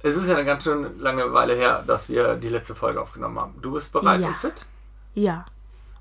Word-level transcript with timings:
Es 0.00 0.14
ist 0.14 0.26
ja 0.28 0.34
eine 0.34 0.44
ganz 0.44 0.64
schön 0.64 0.98
lange 1.00 1.32
Weile 1.32 1.54
her, 1.56 1.82
dass 1.86 2.08
wir 2.08 2.36
die 2.36 2.48
letzte 2.48 2.74
Folge 2.74 3.00
aufgenommen 3.00 3.38
haben. 3.38 3.60
Du 3.60 3.72
bist 3.72 3.92
bereit 3.92 4.20
Ja. 4.20 4.28
und 4.28 4.36
fit? 4.36 4.64
Ja. 5.14 5.44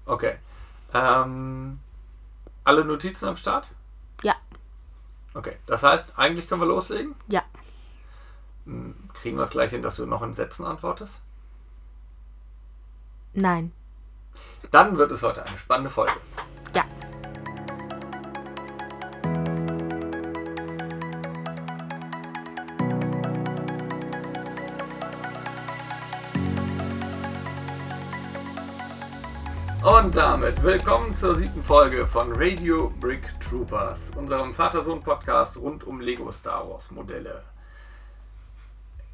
Okay. 0.05 0.35
Ähm, 0.93 1.79
alle 2.63 2.85
Notizen 2.85 3.27
am 3.27 3.37
Start? 3.37 3.65
Ja. 4.21 4.35
Okay. 5.33 5.57
Das 5.65 5.81
heißt, 5.83 6.13
eigentlich 6.17 6.47
können 6.47 6.61
wir 6.61 6.67
loslegen? 6.67 7.15
Ja. 7.27 7.43
Hm, 8.65 8.95
Kriegen 9.13 9.37
wir 9.37 9.43
es 9.43 9.49
gleich 9.49 9.71
hin, 9.71 9.81
dass 9.81 9.95
du 9.95 10.05
noch 10.05 10.21
in 10.21 10.33
Sätzen 10.33 10.65
antwortest? 10.65 11.15
Nein. 13.33 13.71
Dann 14.71 14.97
wird 14.97 15.11
es 15.11 15.23
heute 15.23 15.43
eine 15.43 15.57
spannende 15.57 15.89
Folge. 15.89 16.13
Ja. 16.75 16.83
Und 30.07 30.15
damit 30.15 30.63
willkommen 30.63 31.17
zur 31.17 31.35
siebten 31.35 31.61
Folge 31.61 32.07
von 32.07 32.31
Radio 32.31 32.93
Brick 33.01 33.27
Troopers, 33.41 33.99
unserem 34.15 34.53
Vater-Sohn-Podcast 34.53 35.57
rund 35.57 35.83
um 35.85 35.99
Lego 35.99 36.31
Star 36.31 36.65
Wars 36.69 36.89
Modelle. 36.91 37.43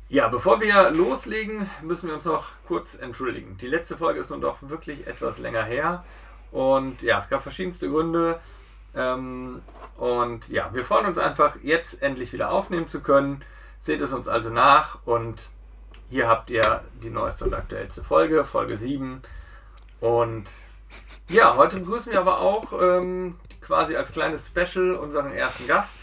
Ja, 0.08 0.28
bevor 0.28 0.62
wir 0.62 0.92
loslegen, 0.92 1.68
müssen 1.82 2.10
wir 2.10 2.14
uns 2.14 2.26
noch 2.26 2.50
kurz 2.68 2.94
entschuldigen. 2.94 3.58
Die 3.58 3.70
letzte 3.70 3.98
Folge 3.98 4.20
ist 4.20 4.30
nun 4.30 4.40
doch 4.40 4.58
wirklich 4.62 5.08
etwas 5.08 5.40
länger 5.40 5.64
her 5.64 6.06
und 6.52 7.02
ja, 7.02 7.18
es 7.18 7.28
gab 7.28 7.42
verschiedenste 7.42 7.90
Gründe. 7.90 8.40
Ähm, 8.94 9.64
und 9.98 10.48
ja, 10.50 10.70
wir 10.76 10.86
freuen 10.86 11.08
uns 11.08 11.18
einfach, 11.18 11.56
jetzt 11.64 12.04
endlich 12.04 12.34
wieder 12.34 12.52
aufnehmen 12.52 12.88
zu 12.88 13.02
können. 13.02 13.44
Seht 13.82 14.00
es 14.00 14.14
uns 14.14 14.28
also 14.28 14.52
nach 14.52 15.00
und 15.06 15.50
hier 16.12 16.28
habt 16.30 16.52
ihr 16.52 16.84
die 17.02 17.10
neueste 17.10 17.46
und 17.46 17.56
aktuellste 17.56 18.04
Folge, 18.04 18.46
Folge 18.46 18.78
7. 18.78 19.24
Und 20.00 20.46
ja, 21.30 21.56
heute 21.56 21.80
begrüßen 21.80 22.12
wir 22.12 22.20
aber 22.20 22.40
auch 22.40 22.74
ähm, 22.74 23.40
quasi 23.62 23.96
als 23.96 24.12
kleines 24.12 24.48
Special 24.48 24.96
unseren 24.96 25.32
ersten 25.32 25.68
Gast. 25.68 25.96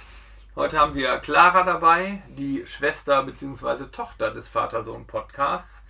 Heute 0.56 0.78
haben 0.78 0.94
wir 0.94 1.18
Clara 1.18 1.62
dabei, 1.62 2.22
die 2.28 2.66
Schwester 2.66 3.22
bzw. 3.22 3.86
Tochter 3.92 4.32
des 4.32 4.48
Vater-Sohn-Podcasts. 4.48 5.82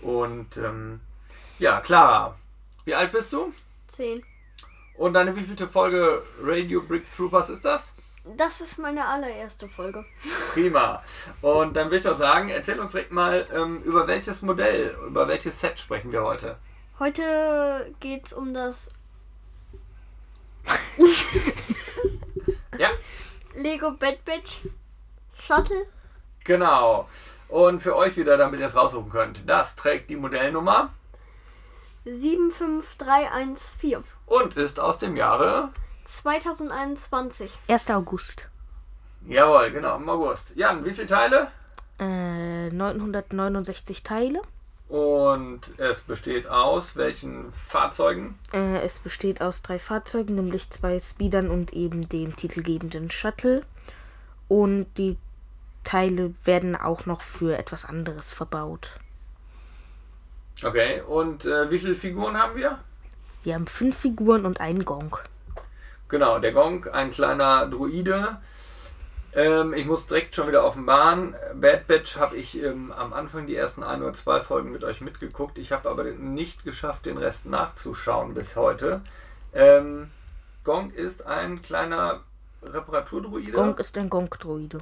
Und 0.00 0.56
ähm, 0.56 1.00
ja, 1.58 1.80
Clara, 1.80 2.36
wie 2.84 2.94
alt 2.94 3.12
bist 3.12 3.32
du? 3.32 3.52
Zehn. 3.88 4.24
Und 4.96 5.14
deine 5.14 5.36
wievielte 5.36 5.68
Folge 5.68 6.22
Radio 6.42 6.82
Brick 6.82 7.04
Troopers 7.14 7.50
ist 7.50 7.64
das? 7.64 7.92
Das 8.36 8.60
ist 8.60 8.78
meine 8.78 9.06
allererste 9.06 9.68
Folge. 9.68 10.04
Prima. 10.52 11.02
Und 11.40 11.74
dann 11.74 11.86
würde 11.86 11.98
ich 11.98 12.04
doch 12.04 12.18
sagen, 12.18 12.50
erzähl 12.50 12.78
uns 12.78 12.92
direkt 12.92 13.12
mal, 13.12 13.46
ähm, 13.52 13.82
über 13.82 14.06
welches 14.06 14.42
Modell, 14.42 14.96
über 15.06 15.26
welches 15.26 15.58
Set 15.60 15.78
sprechen 15.78 16.12
wir 16.12 16.22
heute. 16.22 16.56
Heute 17.00 17.92
geht's 18.00 18.34
um 18.34 18.52
das 18.52 18.90
Ja, 22.78 22.90
Lego 23.54 23.92
Bad 23.92 24.22
Batch 24.26 24.58
Shuttle. 25.38 25.86
Genau. 26.44 27.08
Und 27.48 27.82
für 27.82 27.96
euch 27.96 28.18
wieder, 28.18 28.36
damit 28.36 28.60
ihr 28.60 28.66
es 28.66 28.76
raussuchen 28.76 29.08
könnt, 29.08 29.48
das 29.48 29.74
trägt 29.76 30.10
die 30.10 30.16
Modellnummer 30.16 30.90
75314. 32.04 34.04
und 34.26 34.58
ist 34.58 34.78
aus 34.78 34.98
dem 34.98 35.16
Jahre. 35.16 35.70
2021. 36.04 37.50
1. 37.66 37.90
August. 37.92 38.46
Jawohl, 39.26 39.70
genau, 39.70 39.96
im 39.96 40.06
August. 40.06 40.54
Jan, 40.54 40.84
wie 40.84 40.92
viele 40.92 41.06
Teile? 41.06 41.50
Äh, 41.98 42.68
969 42.68 44.02
Teile. 44.02 44.42
Und 44.90 45.60
es 45.78 46.00
besteht 46.00 46.48
aus 46.48 46.96
welchen 46.96 47.52
Fahrzeugen? 47.52 48.36
Äh, 48.52 48.80
es 48.80 48.98
besteht 48.98 49.40
aus 49.40 49.62
drei 49.62 49.78
Fahrzeugen, 49.78 50.34
nämlich 50.34 50.68
zwei 50.70 50.98
Speedern 50.98 51.48
und 51.48 51.72
eben 51.72 52.08
dem 52.08 52.34
titelgebenden 52.34 53.08
Shuttle. 53.08 53.62
Und 54.48 54.86
die 54.98 55.16
Teile 55.84 56.34
werden 56.42 56.74
auch 56.74 57.06
noch 57.06 57.22
für 57.22 57.56
etwas 57.56 57.84
anderes 57.84 58.32
verbaut. 58.32 58.98
Okay, 60.64 61.02
und 61.02 61.44
äh, 61.44 61.70
wie 61.70 61.78
viele 61.78 61.94
Figuren 61.94 62.36
haben 62.36 62.56
wir? 62.56 62.80
Wir 63.44 63.54
haben 63.54 63.68
fünf 63.68 63.96
Figuren 63.96 64.44
und 64.44 64.60
einen 64.60 64.84
Gong. 64.84 65.16
Genau, 66.08 66.40
der 66.40 66.50
Gong, 66.50 66.88
ein 66.88 67.12
kleiner 67.12 67.68
Druide. 67.68 68.38
Ähm, 69.32 69.74
ich 69.74 69.86
muss 69.86 70.06
direkt 70.06 70.34
schon 70.34 70.48
wieder 70.48 70.64
offenbaren. 70.64 71.34
Bad 71.54 71.86
Batch 71.86 72.16
habe 72.16 72.36
ich 72.36 72.60
ähm, 72.62 72.90
am 72.92 73.12
Anfang 73.12 73.46
die 73.46 73.54
ersten 73.54 73.82
ein 73.82 74.02
oder 74.02 74.14
zwei 74.14 74.40
Folgen 74.40 74.72
mit 74.72 74.82
euch 74.84 75.00
mitgeguckt. 75.00 75.58
Ich 75.58 75.70
habe 75.72 75.88
aber 75.88 76.04
nicht 76.04 76.64
geschafft, 76.64 77.06
den 77.06 77.16
Rest 77.16 77.46
nachzuschauen 77.46 78.34
bis 78.34 78.56
heute. 78.56 79.02
Ähm, 79.54 80.10
Gong 80.64 80.90
ist 80.92 81.26
ein 81.26 81.62
kleiner 81.62 82.20
Reparaturdruide. 82.62 83.52
Gong 83.52 83.78
ist 83.78 83.96
ein 83.96 84.10
Gong-Droide. 84.10 84.80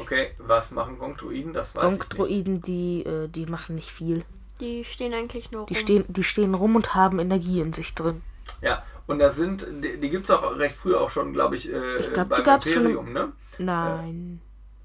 Okay, 0.00 0.30
was 0.38 0.70
machen 0.70 0.98
Gong-Druiden? 0.98 1.52
Das 1.52 1.74
weiß 1.74 1.84
ich 1.84 1.90
nicht. 1.98 2.00
Gong-Droiden, 2.16 2.62
die, 2.62 3.02
äh, 3.04 3.28
die 3.28 3.46
machen 3.46 3.74
nicht 3.74 3.90
viel. 3.90 4.24
Die 4.60 4.84
stehen 4.84 5.14
eigentlich 5.14 5.50
nur 5.50 5.66
Die 5.66 5.74
rum. 5.74 5.82
stehen, 5.82 6.04
die 6.08 6.24
stehen 6.24 6.54
rum 6.54 6.76
und 6.76 6.94
haben 6.94 7.18
Energie 7.18 7.60
in 7.60 7.72
sich 7.72 7.94
drin. 7.94 8.22
Ja, 8.60 8.82
und 9.06 9.18
das 9.18 9.36
sind, 9.36 9.66
die, 9.82 9.98
die 10.00 10.10
gibt 10.10 10.24
es 10.24 10.30
auch 10.30 10.56
recht 10.58 10.76
früh 10.76 10.94
auch 10.94 11.10
schon, 11.10 11.32
glaube 11.32 11.56
ich, 11.56 11.72
äh, 11.72 11.96
Ich 11.98 12.12
glaub, 12.12 12.28
die 12.28 12.34
beim 12.36 12.44
gab's 12.44 12.64
schon 12.64 12.84
im- 12.86 12.90
Imperium, 12.98 13.12
ne? 13.12 13.32
Nein. 13.58 14.40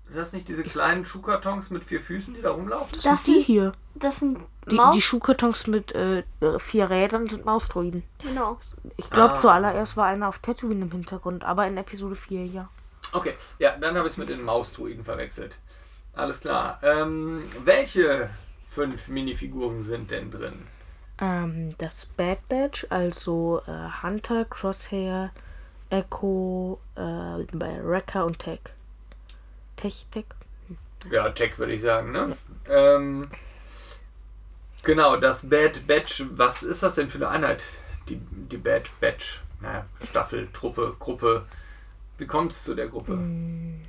Sind 0.08 0.18
das 0.20 0.34
nicht 0.34 0.48
diese 0.48 0.64
kleinen 0.64 1.06
Schuhkartons 1.06 1.70
mit 1.72 1.84
vier 1.86 2.02
Füßen, 2.02 2.34
die 2.36 2.42
da 2.42 2.52
rumlaufen? 2.52 2.90
Das, 2.94 3.04
Das 3.04 3.24
sind 3.26 3.36
die 3.38 3.42
hier. 3.42 3.74
Das 3.96 4.20
sind 4.20 4.38
Die, 4.70 4.76
Maus. 4.76 4.94
die 4.96 5.02
Schuhkartons 5.02 5.68
mit 5.68 5.94
äh, 5.96 6.20
äh, 6.40 6.60
vier 6.60 6.90
Rädern 6.90 7.28
sind 7.28 7.46
Mausdroiden. 7.46 8.04
genau. 8.22 8.60
Ich 8.98 9.10
glaube, 9.10 9.34
Ah. 9.36 9.42
zuallererst 9.42 9.98
war 9.98 10.06
einer 10.08 10.28
auf 10.28 10.40
Tatooine 10.40 10.84
im 10.86 10.92
Hintergrund, 10.92 11.44
aber 11.44 11.66
in 11.68 11.78
Episode 11.78 12.16
4, 12.16 12.46
ja. 12.46 12.70
Okay, 13.12 13.34
ja, 13.60 13.76
dann 13.78 13.96
habe 13.98 14.08
ich 14.08 14.14
es 14.14 14.18
mit 14.18 14.30
den 14.30 14.42
Mausdruiden 14.44 15.04
verwechselt. 15.04 15.56
Alles 16.14 16.40
klar. 16.40 16.80
Ähm, 16.84 17.44
welche 17.64 18.30
fünf 18.72 19.08
Minifiguren 19.08 19.84
sind 19.84 20.12
denn 20.12 20.32
drin? 20.32 20.68
Ähm, 21.24 21.76
das 21.78 22.06
Bad 22.18 22.48
Batch, 22.50 22.86
also 22.90 23.62
äh, 23.68 24.04
Hunter, 24.04 24.46
Crosshair, 24.46 25.32
Echo, 25.90 26.80
äh, 26.96 27.00
Wrecker 27.02 28.26
und 28.26 28.40
Tech. 28.40 28.60
Tech, 29.78 30.06
Tech? 30.12 30.26
Ja, 31.12 31.30
Tech 31.30 31.58
würde 31.58 31.74
ich 31.74 31.82
sagen, 31.82 32.12
ne? 32.12 32.36
Ähm, 32.70 33.30
genau, 34.84 35.18
das 35.18 35.48
Bad 35.48 35.86
Batch. 35.88 36.24
Was 36.32 36.64
ist 36.64 36.84
das 36.84 36.96
denn 36.96 37.10
für 37.10 37.18
eine 37.18 37.30
Einheit? 37.30 37.64
Die, 38.10 38.18
die 38.18 38.58
Bad 38.58 38.90
Batch. 39.00 39.42
Naja, 39.62 39.86
Staffel, 40.10 40.50
Truppe, 40.52 40.96
Gruppe. 41.00 41.46
Wie 42.18 42.28
kommt 42.28 42.52
es 42.52 42.64
zu 42.64 42.76
der 42.76 42.88
Gruppe? 42.88 43.14
Mm, 43.14 43.82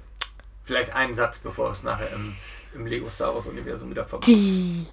Vielleicht 0.65 0.95
einen 0.95 1.15
Satz, 1.15 1.39
bevor 1.39 1.73
es 1.73 1.83
nachher 1.83 2.11
im, 2.13 2.35
im 2.75 2.87
Lego 2.87 3.11
Star 3.11 3.35
Wars 3.35 3.47
Universum 3.47 3.91
wieder 3.91 4.07
vorbei 4.07 4.25
Die. 4.27 4.87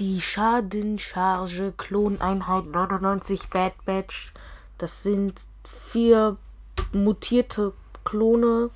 Die 0.00 0.20
Schadencharge 0.20 1.72
Kloneinheit 1.76 2.66
99 2.66 3.48
Bad 3.50 3.72
Batch. 3.84 4.32
Das 4.78 5.02
sind 5.02 5.40
vier 5.90 6.36
mutierte 6.92 7.72
Klone 8.04 8.70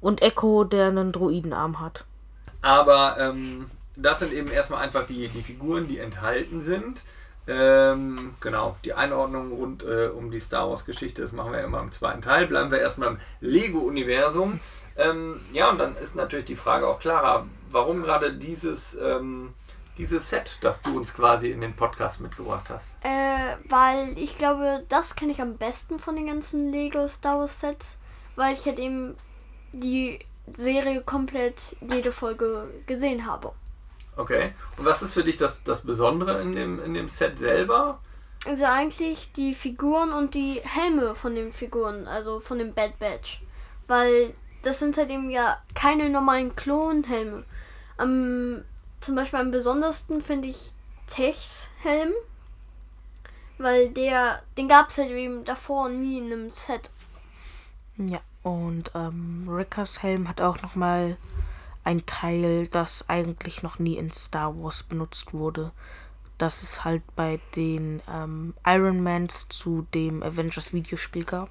und 0.00 0.22
Echo, 0.22 0.62
der 0.62 0.86
einen 0.86 1.10
Druidenarm 1.10 1.80
hat. 1.80 2.04
Aber 2.60 3.16
ähm, 3.18 3.68
das 3.96 4.20
sind 4.20 4.32
eben 4.32 4.48
erstmal 4.48 4.80
einfach 4.82 5.08
die, 5.08 5.26
die 5.28 5.42
Figuren, 5.42 5.88
die 5.88 5.98
enthalten 5.98 6.62
sind. 6.62 7.02
Ähm, 7.48 8.34
genau, 8.40 8.76
die 8.84 8.92
Einordnung 8.92 9.50
rund 9.50 9.82
äh, 9.82 10.06
um 10.06 10.30
die 10.30 10.38
Star 10.38 10.70
Wars 10.70 10.84
Geschichte, 10.84 11.22
das 11.22 11.32
machen 11.32 11.52
wir 11.52 11.64
immer 11.64 11.80
im 11.80 11.90
zweiten 11.90 12.22
Teil. 12.22 12.46
Bleiben 12.46 12.70
wir 12.70 12.78
erstmal 12.78 13.08
im 13.08 13.18
Lego-Universum. 13.40 14.60
Ähm, 14.96 15.40
ja, 15.52 15.68
und 15.68 15.78
dann 15.78 15.96
ist 15.96 16.14
natürlich 16.14 16.44
die 16.44 16.54
Frage 16.54 16.86
auch 16.86 17.00
klarer, 17.00 17.46
warum 17.72 18.04
gerade 18.04 18.32
dieses, 18.34 18.96
ähm, 19.02 19.54
dieses 19.98 20.30
Set, 20.30 20.58
das 20.60 20.80
du 20.82 20.96
uns 20.96 21.12
quasi 21.12 21.50
in 21.50 21.60
den 21.60 21.74
Podcast 21.74 22.20
mitgebracht 22.20 22.70
hast. 22.70 22.94
Äh, 23.02 23.56
weil 23.68 24.16
ich 24.18 24.38
glaube, 24.38 24.84
das 24.88 25.14
kenne 25.14 25.32
ich 25.32 25.40
am 25.40 25.56
besten 25.56 25.98
von 25.98 26.16
den 26.16 26.26
ganzen 26.26 26.72
Lego 26.72 27.08
Star 27.08 27.38
Wars 27.38 27.60
Sets. 27.60 27.98
Weil 28.36 28.54
ich 28.54 28.64
halt 28.64 28.78
eben 28.78 29.16
die 29.72 30.20
Serie 30.46 31.02
komplett 31.02 31.60
jede 31.80 32.12
Folge 32.12 32.68
gesehen 32.86 33.26
habe. 33.26 33.52
Okay. 34.16 34.52
Und 34.76 34.84
was 34.84 35.02
ist 35.02 35.14
für 35.14 35.24
dich 35.24 35.36
das, 35.36 35.62
das 35.64 35.82
Besondere 35.82 36.40
in 36.40 36.52
dem, 36.52 36.82
in 36.82 36.94
dem 36.94 37.08
Set 37.08 37.38
selber? 37.38 38.00
Also 38.46 38.64
eigentlich 38.64 39.32
die 39.32 39.54
Figuren 39.54 40.12
und 40.12 40.34
die 40.34 40.60
Helme 40.62 41.14
von 41.14 41.34
den 41.34 41.52
Figuren, 41.52 42.06
also 42.08 42.40
von 42.40 42.58
dem 42.58 42.74
Bad 42.74 42.98
Batch. 42.98 43.40
Weil 43.86 44.34
das 44.62 44.78
sind 44.78 44.96
halt 44.96 45.10
eben 45.10 45.30
ja 45.30 45.58
keine 45.74 46.10
normalen 46.10 46.54
Klonhelme. 46.56 47.44
Am, 47.98 48.64
zum 49.02 49.14
Beispiel 49.16 49.38
am 49.40 49.50
besondersten 49.50 50.22
finde 50.22 50.48
ich 50.48 50.72
Techs 51.08 51.68
Helm. 51.82 52.12
Weil 53.58 53.90
der, 53.90 54.42
den 54.56 54.68
gab 54.68 54.88
es 54.88 54.98
halt 54.98 55.10
eben 55.10 55.44
davor 55.44 55.88
nie 55.88 56.18
in 56.18 56.32
einem 56.32 56.50
Set. 56.50 56.90
Ja, 57.96 58.20
und 58.42 58.90
ähm, 58.94 59.46
Rickers 59.48 60.02
Helm 60.02 60.28
hat 60.28 60.40
auch 60.40 60.60
nochmal 60.62 61.16
ein 61.84 62.04
Teil, 62.06 62.66
das 62.68 63.08
eigentlich 63.08 63.62
noch 63.62 63.78
nie 63.78 63.96
in 63.98 64.10
Star 64.10 64.58
Wars 64.60 64.82
benutzt 64.82 65.32
wurde. 65.32 65.70
Dass 66.38 66.62
es 66.62 66.84
halt 66.84 67.02
bei 67.14 67.38
den 67.54 68.00
ähm, 68.10 68.54
Iron 68.66 69.02
Mans 69.02 69.46
zu 69.48 69.86
dem 69.94 70.22
Avengers 70.22 70.72
Videospiel 70.72 71.24
gab. 71.24 71.50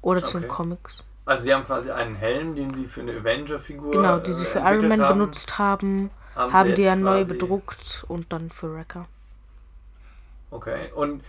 Oder 0.00 0.24
zu 0.24 0.38
den 0.38 0.44
Okay. 0.44 0.54
Comics. 0.54 1.04
Also 1.26 1.44
sie 1.44 1.54
haben 1.54 1.64
quasi 1.64 1.90
einen 1.90 2.14
Helm, 2.16 2.54
den 2.54 2.72
sie 2.74 2.86
für 2.86 3.02
eine 3.02 3.12
Avenger-Figur 3.18 3.92
Genau, 3.92 4.18
die 4.18 4.32
sie 4.32 4.44
äh, 4.44 4.46
für 4.46 4.58
Iron 4.60 4.84
entwickelt 4.84 4.88
Man 4.88 5.00
haben. 5.08 5.18
benutzt 5.18 5.58
haben, 5.58 6.10
Haben 6.34 6.52
haben 6.52 6.68
sie 6.70 6.74
die 6.74 6.82
ja 6.82 6.96
neu 6.96 7.24
bedruckt 7.24 8.04
und 8.08 8.32
dann 8.32 8.50
für 8.50 8.74
Wrecker. 8.74 9.06
Okay. 10.50 10.90
Und 10.94 11.22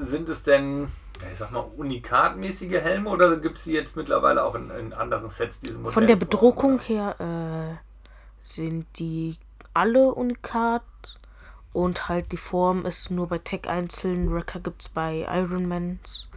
sind 0.00 0.28
es 0.28 0.42
denn, 0.42 0.88
ich 1.32 1.38
sag 1.38 1.50
mal, 1.50 1.64
unikatmäßige 1.76 2.80
Helme 2.80 3.10
oder 3.10 3.36
gibt 3.36 3.58
es 3.58 3.64
die 3.64 3.72
jetzt 3.72 3.96
mittlerweile 3.96 4.44
auch 4.44 4.54
in, 4.54 4.70
in 4.70 4.92
anderen 4.92 5.30
Sets, 5.30 5.60
diese 5.60 5.74
Modelle? 5.74 5.92
Von 5.92 6.06
der 6.06 6.16
Bedruckung 6.16 6.80
her 6.80 7.16
äh, 7.20 7.76
sind 8.40 8.86
die 8.98 9.36
alle 9.74 10.12
unikat 10.14 10.82
und 11.72 12.08
halt 12.08 12.32
die 12.32 12.36
Form 12.36 12.86
ist 12.86 13.10
nur 13.10 13.28
bei 13.28 13.38
Tech 13.38 13.68
einzeln. 13.68 14.32
Wrecker 14.32 14.60
gibt 14.60 14.82
es 14.82 14.88
bei 14.88 15.26
Iron 15.30 15.66
Mans 15.68 16.28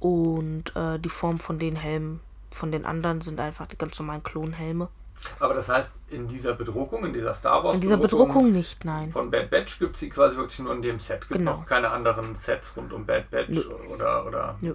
und 0.00 0.74
äh, 0.76 0.98
die 0.98 1.08
Form 1.08 1.40
von 1.40 1.58
den 1.58 1.76
Helmen 1.76 2.20
von 2.50 2.72
den 2.72 2.84
anderen 2.84 3.20
sind 3.20 3.40
einfach 3.40 3.66
die 3.66 3.78
ganz 3.78 3.98
normalen 3.98 4.22
Klonhelme. 4.22 4.88
Aber 5.40 5.54
das 5.54 5.68
heißt, 5.68 5.92
in 6.10 6.28
dieser 6.28 6.54
Bedruckung, 6.54 7.04
in 7.04 7.12
dieser 7.12 7.34
Star 7.34 7.64
Wars 7.64 7.74
In 7.74 7.80
dieser 7.80 7.96
Bedruckung 7.96 8.52
nicht, 8.52 8.84
nein. 8.84 9.10
von 9.12 9.30
Bad 9.30 9.50
Batch 9.50 9.78
gibt 9.78 9.94
es 9.94 10.00
sie 10.00 10.08
quasi 10.10 10.36
wirklich 10.36 10.58
nur 10.60 10.72
in 10.72 10.82
dem 10.82 11.00
Set. 11.00 11.22
Gibt 11.22 11.38
Genau. 11.38 11.58
noch 11.58 11.66
keine 11.66 11.90
anderen 11.90 12.36
Sets 12.36 12.76
rund 12.76 12.92
um 12.92 13.04
Bad 13.06 13.30
Batch 13.30 13.48
Nö. 13.50 13.64
oder 13.94 14.26
oder 14.26 14.56
Nö. 14.60 14.74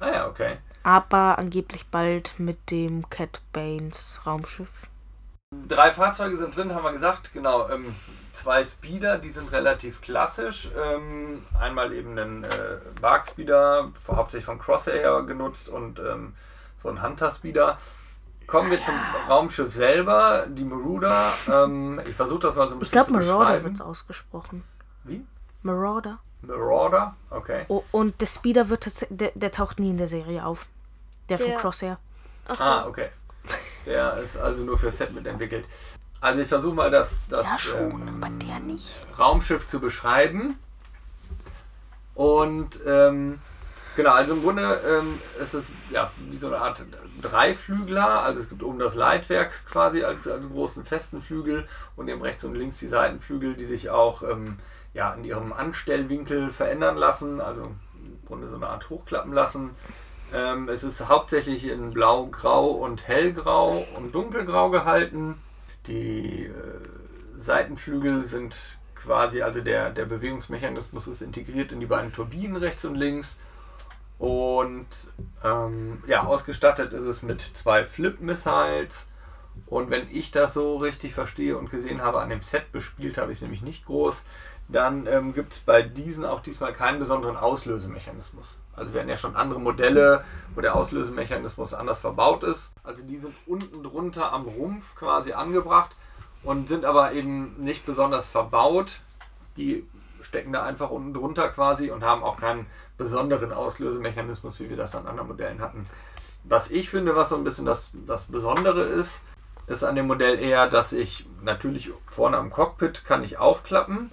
Ah 0.00 0.10
ja, 0.10 0.28
okay. 0.28 0.58
Aber 0.82 1.38
angeblich 1.38 1.86
bald 1.86 2.34
mit 2.38 2.70
dem 2.70 3.08
Cat 3.08 3.40
Banes 3.52 4.20
Raumschiff. 4.26 4.68
Drei 5.68 5.92
Fahrzeuge 5.92 6.36
sind 6.36 6.54
drin, 6.56 6.74
haben 6.74 6.82
wir 6.84 6.92
gesagt. 6.92 7.32
Genau, 7.32 7.68
ähm, 7.70 7.94
zwei 8.32 8.64
Speeder, 8.64 9.18
die 9.18 9.30
sind 9.30 9.52
relativ 9.52 10.00
klassisch. 10.00 10.68
Ähm, 10.76 11.44
einmal 11.58 11.92
eben 11.92 12.18
einen 12.18 12.44
äh, 12.44 12.48
Bark 13.00 13.28
Speeder, 13.28 13.92
hauptsächlich 14.08 14.44
von 14.46 14.58
Crosshair 14.58 15.22
genutzt 15.22 15.68
und 15.68 15.98
ähm, 16.00 16.34
so 16.82 16.88
ein 16.90 17.02
Hunter 17.02 17.30
Speeder. 17.30 17.78
Kommen 18.46 18.70
wir 18.70 18.80
zum 18.82 18.94
Raumschiff 19.28 19.72
selber, 19.74 20.46
die 20.48 20.64
Marauder. 20.64 21.32
Ähm, 21.50 22.00
ich 22.06 22.14
versuche 22.14 22.40
das 22.40 22.54
mal 22.56 22.68
so 22.68 22.74
ein 22.74 22.82
Ich 22.82 22.90
bisschen 22.90 22.92
glaube, 23.04 23.06
zu 23.06 23.12
Marauder 23.26 23.44
beschreiben. 23.46 23.64
wird 23.64 23.74
es 23.74 23.80
ausgesprochen. 23.80 24.64
Wie? 25.04 25.24
Marauder. 25.62 26.18
Marauder? 26.42 27.14
Okay. 27.30 27.64
Oh, 27.68 27.82
und 27.90 28.20
der 28.20 28.26
Speeder 28.26 28.68
wird 28.68 28.86
der, 29.10 29.32
der 29.34 29.50
taucht 29.52 29.80
nie 29.80 29.90
in 29.90 29.96
der 29.98 30.08
Serie 30.08 30.44
auf. 30.44 30.66
Der 31.28 31.38
von 31.38 31.46
Der- 31.48 31.56
Crosshair. 31.58 31.98
Achso. 32.46 32.62
Ah, 32.62 32.86
okay. 32.86 33.08
Der 33.86 34.14
ist 34.16 34.36
also 34.36 34.62
nur 34.62 34.78
für 34.78 34.90
Set 34.92 35.12
mitentwickelt. 35.14 35.64
Also 36.20 36.40
ich 36.40 36.48
versuche 36.48 36.74
mal 36.74 36.90
das, 36.90 37.20
das 37.28 37.46
Ja, 37.46 37.58
schon, 37.58 38.08
ähm, 38.08 38.22
aber 38.22 38.30
der 38.44 38.58
nicht. 38.60 39.00
Raumschiff 39.18 39.68
zu 39.68 39.80
beschreiben. 39.80 40.58
Und 42.14 42.78
ähm, 42.86 43.40
genau, 43.96 44.12
also 44.12 44.34
im 44.34 44.42
Grunde 44.42 44.80
ähm, 44.86 45.20
ist 45.40 45.54
es 45.54 45.70
ja 45.90 46.10
wie 46.30 46.36
so 46.36 46.48
eine 46.48 46.58
Art 46.58 46.84
Dreiflügler. 47.20 48.22
Also 48.22 48.40
es 48.40 48.48
gibt 48.48 48.62
oben 48.62 48.78
das 48.78 48.94
Leitwerk 48.94 49.52
quasi 49.70 50.04
als, 50.04 50.26
als 50.28 50.48
großen 50.48 50.84
festen 50.84 51.22
Flügel 51.22 51.66
und 51.96 52.08
eben 52.08 52.22
rechts 52.22 52.44
und 52.44 52.54
links 52.54 52.78
die 52.78 52.88
Seitenflügel, 52.88 53.54
die 53.54 53.64
sich 53.64 53.90
auch 53.90 54.22
ähm, 54.22 54.58
ja, 54.92 55.12
in 55.14 55.24
ihrem 55.24 55.52
Anstellwinkel 55.52 56.50
verändern 56.50 56.96
lassen. 56.96 57.40
Also 57.40 57.62
im 57.62 58.26
Grunde 58.26 58.48
so 58.48 58.56
eine 58.56 58.68
Art 58.68 58.90
hochklappen 58.90 59.32
lassen. 59.32 59.70
Ähm, 60.32 60.68
es 60.68 60.84
ist 60.84 61.08
hauptsächlich 61.08 61.68
in 61.68 61.92
Blau, 61.92 62.26
Grau 62.26 62.70
und 62.70 63.06
Hellgrau 63.06 63.86
und 63.96 64.14
Dunkelgrau 64.14 64.70
gehalten. 64.70 65.36
Die 65.86 66.46
äh, 66.46 66.52
Seitenflügel 67.38 68.24
sind 68.24 68.78
quasi, 68.94 69.42
also 69.42 69.60
der, 69.60 69.90
der 69.90 70.06
Bewegungsmechanismus 70.06 71.06
ist 71.06 71.20
integriert 71.20 71.72
in 71.72 71.80
die 71.80 71.86
beiden 71.86 72.12
Turbinen 72.12 72.56
rechts 72.56 72.84
und 72.84 72.94
links. 72.94 73.36
Und 74.18 74.86
ähm, 75.42 76.02
ja, 76.06 76.24
ausgestattet 76.24 76.92
ist 76.92 77.04
es 77.04 77.22
mit 77.22 77.40
zwei 77.54 77.84
Flip-Missiles. 77.84 79.06
Und 79.66 79.90
wenn 79.90 80.08
ich 80.10 80.30
das 80.30 80.54
so 80.54 80.76
richtig 80.76 81.14
verstehe 81.14 81.56
und 81.56 81.70
gesehen 81.70 82.02
habe, 82.02 82.20
an 82.20 82.30
dem 82.30 82.42
Set 82.42 82.72
bespielt 82.72 83.18
habe 83.18 83.32
ich 83.32 83.38
es 83.38 83.42
nämlich 83.42 83.62
nicht 83.62 83.86
groß, 83.86 84.22
dann 84.68 85.06
ähm, 85.06 85.34
gibt 85.34 85.54
es 85.54 85.58
bei 85.60 85.82
diesen 85.82 86.24
auch 86.24 86.40
diesmal 86.40 86.72
keinen 86.72 86.98
besonderen 86.98 87.36
Auslösemechanismus. 87.36 88.56
Also 88.74 88.98
hatten 88.98 89.08
ja 89.08 89.16
schon 89.16 89.36
andere 89.36 89.60
Modelle, 89.60 90.24
wo 90.54 90.60
der 90.60 90.74
Auslösemechanismus 90.74 91.74
anders 91.74 92.00
verbaut 92.00 92.42
ist. 92.42 92.72
Also 92.82 93.02
die 93.02 93.18
sind 93.18 93.34
unten 93.46 93.82
drunter 93.82 94.32
am 94.32 94.46
Rumpf 94.46 94.94
quasi 94.96 95.32
angebracht 95.32 95.94
und 96.42 96.68
sind 96.68 96.84
aber 96.84 97.12
eben 97.12 97.62
nicht 97.62 97.86
besonders 97.86 98.26
verbaut. 98.26 99.00
Die 99.56 99.86
stecken 100.24 100.52
da 100.52 100.62
einfach 100.62 100.90
unten 100.90 101.14
drunter 101.14 101.48
quasi 101.48 101.90
und 101.90 102.04
haben 102.04 102.22
auch 102.22 102.38
keinen 102.38 102.66
besonderen 102.96 103.52
Auslösemechanismus, 103.52 104.60
wie 104.60 104.70
wir 104.70 104.76
das 104.76 104.94
an 104.94 105.06
anderen 105.06 105.28
Modellen 105.28 105.60
hatten. 105.60 105.86
Was 106.44 106.70
ich 106.70 106.90
finde, 106.90 107.16
was 107.16 107.30
so 107.30 107.36
ein 107.36 107.44
bisschen 107.44 107.64
das, 107.64 107.92
das 108.06 108.24
Besondere 108.24 108.82
ist, 108.82 109.20
ist 109.66 109.82
an 109.82 109.96
dem 109.96 110.06
Modell 110.06 110.38
eher, 110.38 110.68
dass 110.68 110.92
ich 110.92 111.26
natürlich 111.42 111.90
vorne 112.06 112.36
am 112.36 112.50
Cockpit 112.50 113.04
kann 113.04 113.24
ich 113.24 113.38
aufklappen, 113.38 114.10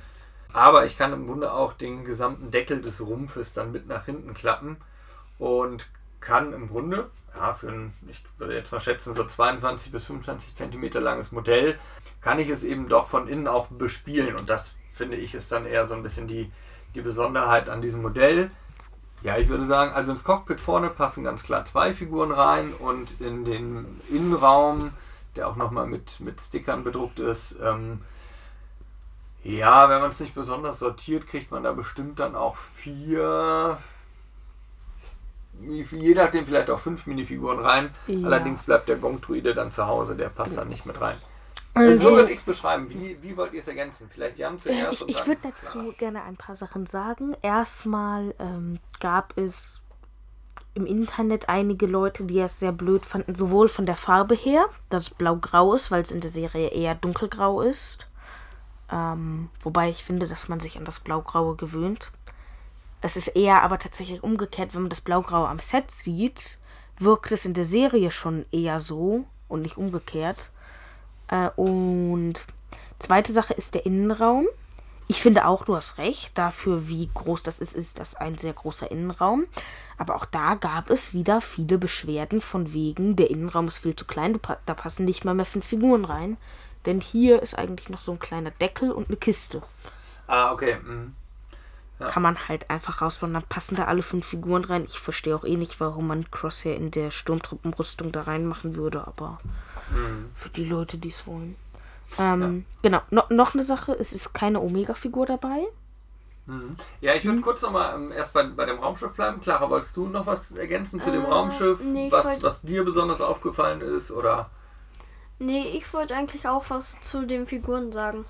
aber 0.53 0.85
ich 0.85 0.97
kann 0.97 1.13
im 1.13 1.27
Grunde 1.27 1.51
auch 1.51 1.73
den 1.73 2.05
gesamten 2.05 2.51
Deckel 2.51 2.81
des 2.81 3.01
Rumpfes 3.01 3.53
dann 3.53 3.71
mit 3.71 3.87
nach 3.87 4.05
hinten 4.05 4.33
klappen 4.33 4.77
und 5.39 5.87
kann 6.21 6.53
im 6.53 6.69
Grunde, 6.69 7.09
ja, 7.35 7.53
für 7.53 7.69
ein, 7.69 7.93
ich 8.07 8.23
würde 8.37 8.55
jetzt 8.55 8.71
mal 8.71 8.79
schätzen, 8.79 9.13
so 9.13 9.23
22 9.23 9.91
bis 9.91 10.05
25 10.05 10.55
Zentimeter 10.55 11.01
langes 11.01 11.31
Modell, 11.31 11.77
kann 12.21 12.39
ich 12.39 12.49
es 12.49 12.63
eben 12.63 12.87
doch 12.87 13.09
von 13.09 13.27
innen 13.27 13.47
auch 13.47 13.67
bespielen. 13.67 14.35
Und 14.35 14.49
das 14.49 14.73
finde 15.01 15.18
ich 15.18 15.33
ist 15.33 15.51
dann 15.51 15.65
eher 15.65 15.88
so 15.88 15.95
ein 15.95 16.03
bisschen 16.03 16.27
die, 16.27 16.51
die 16.94 17.01
Besonderheit 17.01 17.69
an 17.69 17.81
diesem 17.81 18.03
Modell. 18.03 18.51
Ja, 19.24 19.38
ich 19.39 19.50
würde 19.50 19.65
sagen, 19.65 19.94
also 19.94 20.12
ins 20.12 20.24
Cockpit 20.24 20.62
vorne 20.62 20.89
passen 20.89 21.24
ganz 21.24 21.42
klar 21.42 21.65
zwei 21.65 21.92
Figuren 21.92 22.31
rein 22.31 22.71
und 22.74 23.19
in 23.19 23.44
den 23.44 24.00
Innenraum, 24.12 24.92
der 25.36 25.48
auch 25.48 25.56
nochmal 25.56 25.88
mit, 25.88 26.19
mit 26.19 26.39
Stickern 26.39 26.83
bedruckt 26.83 27.18
ist, 27.18 27.56
ähm, 27.63 28.01
ja, 29.44 29.89
wenn 29.89 30.01
man 30.01 30.12
es 30.12 30.19
nicht 30.19 30.36
besonders 30.36 30.77
sortiert, 30.77 31.25
kriegt 31.25 31.50
man 31.50 31.63
da 31.63 31.71
bestimmt 31.71 32.19
dann 32.19 32.36
auch 32.36 32.57
vier, 32.75 33.80
je 35.63 36.13
nachdem 36.13 36.45
vielleicht 36.45 36.69
auch 36.69 36.80
fünf 36.80 37.07
Minifiguren 37.07 37.57
rein. 37.57 37.89
Ja. 38.06 38.27
Allerdings 38.27 38.62
bleibt 38.62 38.88
der 38.88 38.97
Gong-Druide 38.97 39.56
dann 39.56 39.71
zu 39.71 39.88
Hause, 39.88 40.15
der 40.15 40.30
passt 40.30 40.56
dann 40.57 40.68
nicht 40.68 40.86
mit 40.86 41.01
rein. 41.01 41.18
Also, 41.73 42.09
so 42.09 42.15
würde 42.15 42.31
ich 42.31 42.39
es 42.39 42.45
beschreiben. 42.45 42.90
Wie, 42.90 43.18
wie 43.21 43.37
wollt 43.37 43.54
ihr 43.54 43.61
es 43.61 43.68
ergänzen? 43.68 44.09
Vielleicht 44.13 44.37
Jan 44.37 44.56
äh, 44.56 44.59
zuerst 44.59 44.94
ich 44.94 45.01
und 45.01 45.09
ich 45.09 45.18
dann 45.18 45.28
würde 45.28 45.42
dazu 45.44 45.94
gerne 45.97 46.23
ein 46.23 46.35
paar 46.35 46.56
Sachen 46.56 46.85
sagen. 46.85 47.35
Erstmal 47.42 48.35
ähm, 48.40 48.80
gab 48.99 49.37
es 49.37 49.81
im 50.73 50.85
Internet 50.85 51.49
einige 51.49 51.85
Leute, 51.85 52.23
die 52.25 52.40
es 52.40 52.59
sehr 52.59 52.71
blöd 52.71 53.06
fanden, 53.06 53.35
sowohl 53.35 53.69
von 53.69 53.85
der 53.85 53.95
Farbe 53.95 54.35
her, 54.35 54.66
dass 54.90 55.04
es 55.04 55.09
blau-grau 55.09 55.73
ist, 55.73 55.92
weil 55.92 56.01
es 56.01 56.11
in 56.11 56.21
der 56.21 56.30
Serie 56.30 56.69
eher 56.69 56.95
dunkelgrau 56.95 57.61
ist. 57.61 58.07
Ähm, 58.90 59.49
wobei 59.61 59.90
ich 59.90 60.04
finde, 60.04 60.28
dass 60.28 60.49
man 60.49 60.59
sich 60.59 60.78
an 60.78 60.85
das 60.85 60.99
Blaugraue 60.99 61.56
gewöhnt. 61.56 62.11
Es 63.01 63.16
ist 63.16 63.30
eher 63.30 63.63
aber 63.63 63.80
tatsächlich 63.80 64.23
umgekehrt, 64.23 64.73
wenn 64.73 64.83
man 64.83 64.90
das 64.90 65.01
Blaugraue 65.01 65.47
am 65.47 65.59
Set 65.59 65.90
sieht, 65.92 66.59
wirkt 66.99 67.31
es 67.31 67.45
in 67.45 67.54
der 67.54 67.66
Serie 67.66 68.11
schon 68.11 68.45
eher 68.51 68.80
so 68.80 69.25
und 69.47 69.61
nicht 69.61 69.78
umgekehrt. 69.78 70.51
Äh, 71.31 71.50
und 71.56 72.45
zweite 73.00 73.33
Sache 73.33 73.56
ist 73.56 73.73
der 73.73 73.88
Innenraum. 73.88 74.47
Ich 75.07 75.21
finde 75.21 75.45
auch, 75.45 75.66
du 75.66 75.76
hast 75.76 75.97
recht, 75.97 76.38
dafür 76.38 76.88
wie 76.88 77.09
groß 77.14 77.44
das 77.44 77.59
ist, 77.59 77.73
ist 77.76 78.00
das 78.00 78.16
ein 78.16 78.38
sehr 78.38 78.54
großer 78.54 78.90
Innenraum. 78.92 79.45
Aber 79.97 80.16
auch 80.16 80.26
da 80.26 80.56
gab 80.56 80.90
es 80.90 81.14
wieder 81.14 81.42
viele 81.42 81.78
Beschwerden 81.78 82.40
von 82.40 82.71
wegen, 82.73 83.16
der 83.16 83.30
Innenraum 83.30 83.68
ist 83.68 83.80
viel 83.80 83.95
zu 83.95 84.06
klein, 84.06 84.40
da 84.66 84.73
passen 84.73 85.06
nicht 85.06 85.26
mal 85.26 85.33
mehr 85.33 85.45
fünf 85.45 85.66
Figuren 85.66 86.06
rein. 86.06 86.38
Denn 86.85 87.02
hier 87.02 87.42
ist 87.42 87.57
eigentlich 87.57 87.90
noch 87.90 88.00
so 88.00 88.14
ein 88.14 88.19
kleiner 88.19 88.52
Deckel 88.52 88.92
und 88.92 89.09
eine 89.09 89.18
Kiste. 89.18 89.61
Ah, 90.28 90.52
okay. 90.54 90.78
mhm. 90.81 91.16
Ja. 92.01 92.07
Kann 92.09 92.23
man 92.23 92.47
halt 92.47 92.69
einfach 92.69 93.01
rausbauen, 93.01 93.33
dann 93.33 93.43
passen 93.43 93.75
da 93.75 93.85
alle 93.85 94.01
fünf 94.01 94.25
Figuren 94.25 94.65
rein. 94.65 94.85
Ich 94.87 94.99
verstehe 94.99 95.35
auch 95.35 95.43
eh 95.45 95.55
nicht, 95.55 95.79
warum 95.79 96.07
man 96.07 96.29
Crosshair 96.31 96.75
in 96.75 96.89
der 96.91 97.11
Sturmtruppenrüstung 97.11 98.11
da 98.11 98.23
reinmachen 98.23 98.75
würde, 98.75 99.05
aber 99.05 99.39
Mhm. 99.91 100.31
für 100.35 100.49
die 100.49 100.65
Leute, 100.65 100.97
die 100.97 101.09
es 101.09 101.27
wollen. 101.27 101.55
Ähm, 102.17 102.65
Genau, 102.81 103.01
no 103.11 103.23
noch 103.29 103.53
eine 103.53 103.63
Sache, 103.63 103.93
es 103.93 104.13
ist 104.13 104.33
keine 104.33 104.59
Omega-Figur 104.61 105.25
dabei. 105.27 105.61
Mhm. 106.47 106.75
Ja, 107.01 107.13
ich 107.13 107.23
würde 107.23 107.41
kurz 107.41 107.61
nochmal 107.61 107.95
ähm, 107.95 108.11
erst 108.11 108.33
bei, 108.33 108.43
bei 108.43 108.65
dem 108.65 108.79
Raumschiff 108.79 109.13
bleiben. 109.13 109.39
Clara, 109.41 109.69
wolltest 109.69 109.95
du 109.95 110.07
noch 110.07 110.25
was 110.25 110.51
ergänzen 110.51 110.99
zu 110.99 111.11
dem 111.11 111.23
Äh, 111.23 111.27
Raumschiff? 111.27 111.79
nee, 111.81 112.11
was, 112.11 112.25
wollt- 112.25 112.43
was 112.43 112.61
dir 112.63 112.83
besonders 112.83 113.21
aufgefallen 113.21 113.81
ist? 113.81 114.09
Oder? 114.11 114.49
Nee, 115.39 115.67
ich 115.77 115.93
wollte 115.93 116.15
eigentlich 116.15 116.47
auch 116.47 116.65
was 116.69 116.99
zu 117.01 117.25
den 117.27 117.45
Figuren 117.47 117.91
sagen. 117.91 118.25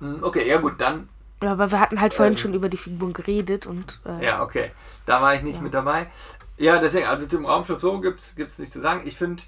Mhm, 0.00 0.22
Okay, 0.22 0.46
ja 0.48 0.58
gut, 0.58 0.80
dann. 0.80 1.08
Ja, 1.42 1.52
aber 1.52 1.70
wir 1.70 1.80
hatten 1.80 2.00
halt 2.00 2.14
vorhin 2.14 2.34
Ähm. 2.34 2.38
schon 2.38 2.54
über 2.54 2.68
die 2.68 2.76
Figuren 2.76 3.12
geredet 3.12 3.66
und 3.66 4.00
äh, 4.04 4.24
Ja, 4.24 4.42
okay. 4.42 4.70
Da 5.06 5.22
war 5.22 5.34
ich 5.34 5.42
nicht 5.42 5.56
Ja. 5.56 5.62
mit 5.62 5.74
dabei. 5.74 6.06
Ja, 6.58 6.78
deswegen, 6.78 7.06
also 7.06 7.26
zum 7.26 7.46
Raumschiff 7.46 7.80
so 7.80 8.00
gibt 8.00 8.20
es 8.20 8.58
nichts 8.58 8.74
zu 8.74 8.80
sagen. 8.80 9.02
Ich 9.06 9.16
finde, 9.16 9.42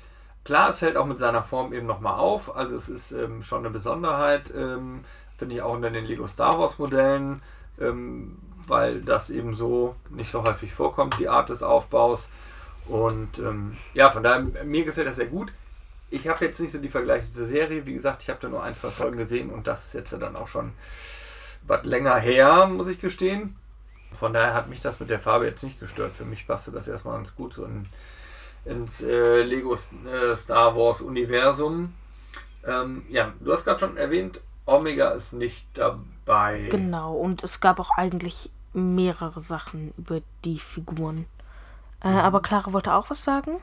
klar, 0.45 0.71
es 0.71 0.79
fällt 0.79 0.97
auch 0.97 1.05
mit 1.07 1.19
seiner 1.19 1.43
Form 1.43 1.73
eben 1.75 1.87
nochmal 1.87 2.19
auf. 2.19 2.57
Also 2.57 2.77
es 2.77 2.89
ist 2.89 3.13
ähm, 3.13 3.43
schon 3.43 3.59
eine 3.61 3.71
Besonderheit, 3.71 4.53
ähm, 4.57 5.05
finde 5.37 5.55
ich 5.57 5.63
auch 5.63 5.75
unter 5.75 5.91
den 5.91 6.07
Lego 6.07 6.27
Star 6.27 6.59
Wars 6.59 6.79
Modellen, 6.79 7.43
ähm, 7.79 8.39
weil 8.67 9.03
das 9.03 9.29
eben 9.29 9.55
so 9.55 9.95
nicht 10.09 10.31
so 10.31 10.43
häufig 10.45 10.73
vorkommt, 10.73 11.19
die 11.19 11.29
Art 11.29 11.51
des 11.51 11.63
Aufbaus. 11.63 12.27
Und 12.87 13.39
ähm, 13.39 13.77
ja, 13.93 14.11
von 14.11 14.23
daher, 14.23 14.41
mir 14.65 14.85
gefällt 14.85 15.07
das 15.07 15.17
sehr 15.17 15.27
gut. 15.27 15.53
Ich 16.11 16.29
habe 16.29 16.45
jetzt 16.45 16.61
nicht 16.61 16.73
so 16.73 16.79
die 16.79 16.89
Vergleiche 16.89 17.31
zur 17.33 17.47
Serie. 17.47 17.85
Wie 17.87 17.95
gesagt, 17.95 18.23
ich 18.23 18.31
habe 18.31 18.39
da 18.41 18.49
nur 18.49 18.63
ein, 18.63 18.75
zwei 18.75 18.91
Folgen 18.91 19.19
gesehen 19.19 19.51
und 19.51 19.67
das 19.67 19.85
ist 19.87 19.95
jetzt 19.95 20.13
dann 20.13 20.37
auch 20.37 20.49
schon 20.49 20.73
was 21.67 21.85
länger 21.85 22.17
her, 22.17 22.67
muss 22.67 22.89
ich 22.89 23.01
gestehen. 23.01 23.57
Von 24.19 24.33
daher 24.33 24.55
hat 24.55 24.69
mich 24.69 24.81
das 24.81 25.01
mit 25.01 25.11
der 25.11 25.19
Farbe 25.19 25.47
jetzt 25.47 25.63
nicht 25.63 25.81
gestört. 25.81 26.13
Für 26.13 26.25
mich 26.25 26.47
passte 26.47 26.71
das 26.71 26.89
erstmal 26.89 27.17
ganz 27.17 27.35
gut 27.35 27.55
so 27.55 27.65
in, 27.65 27.87
ins 28.65 29.03
äh, 29.03 29.43
Lego 29.43 29.75
äh, 29.75 30.37
Star 30.37 30.77
Wars 30.77 31.01
Universum. 31.01 31.95
Ähm, 32.65 33.05
ja, 33.09 33.33
du 33.41 33.53
hast 33.53 33.65
gerade 33.65 33.81
schon 33.81 33.97
erwähnt, 33.97 34.41
Omega 34.67 35.11
ist 35.11 35.33
nicht 35.33 35.67
dabei. 35.75 36.69
Genau, 36.71 37.15
und 37.15 37.43
es 37.43 37.61
gab 37.61 37.81
auch 37.81 37.91
eigentlich 37.97 38.51
mehrere 38.73 39.41
Sachen 39.41 39.93
über 39.99 40.21
die 40.45 40.59
Figuren. 40.59 41.27
Äh, 42.03 42.09
aber 42.09 42.43
Clara 42.43 42.73
wollte 42.73 42.95
auch 42.95 43.11
was 43.11 43.25
sagen? 43.25 43.59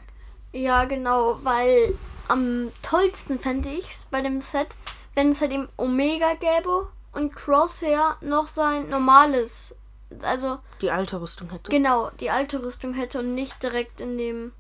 Ja, 0.52 0.86
genau, 0.86 1.40
weil 1.44 1.96
am 2.28 2.72
tollsten 2.82 3.40
fände 3.40 3.70
ich 3.70 3.90
es 3.92 4.06
bei 4.12 4.22
dem 4.22 4.40
Set, 4.40 4.76
wenn 5.16 5.32
es 5.32 5.42
halt 5.42 5.52
eben 5.52 5.70
Omega 5.78 6.34
gäbe 6.34 6.88
und 7.20 7.36
Crosshair 7.36 8.16
noch 8.22 8.48
sein 8.48 8.90
normales, 8.90 9.76
also 10.22 10.60
Die 10.82 10.92
alte 10.92 11.22
Rüstung 11.22 11.50
hätte. 11.52 11.70
genau, 11.70 12.10
die 12.20 12.30
alte 12.32 12.64
Rüstung 12.64 12.94
hätte 12.94 13.20
und 13.20 13.36
nicht 13.36 13.62
direkt 13.62 14.02
in 14.02 14.18
dem 14.18 14.52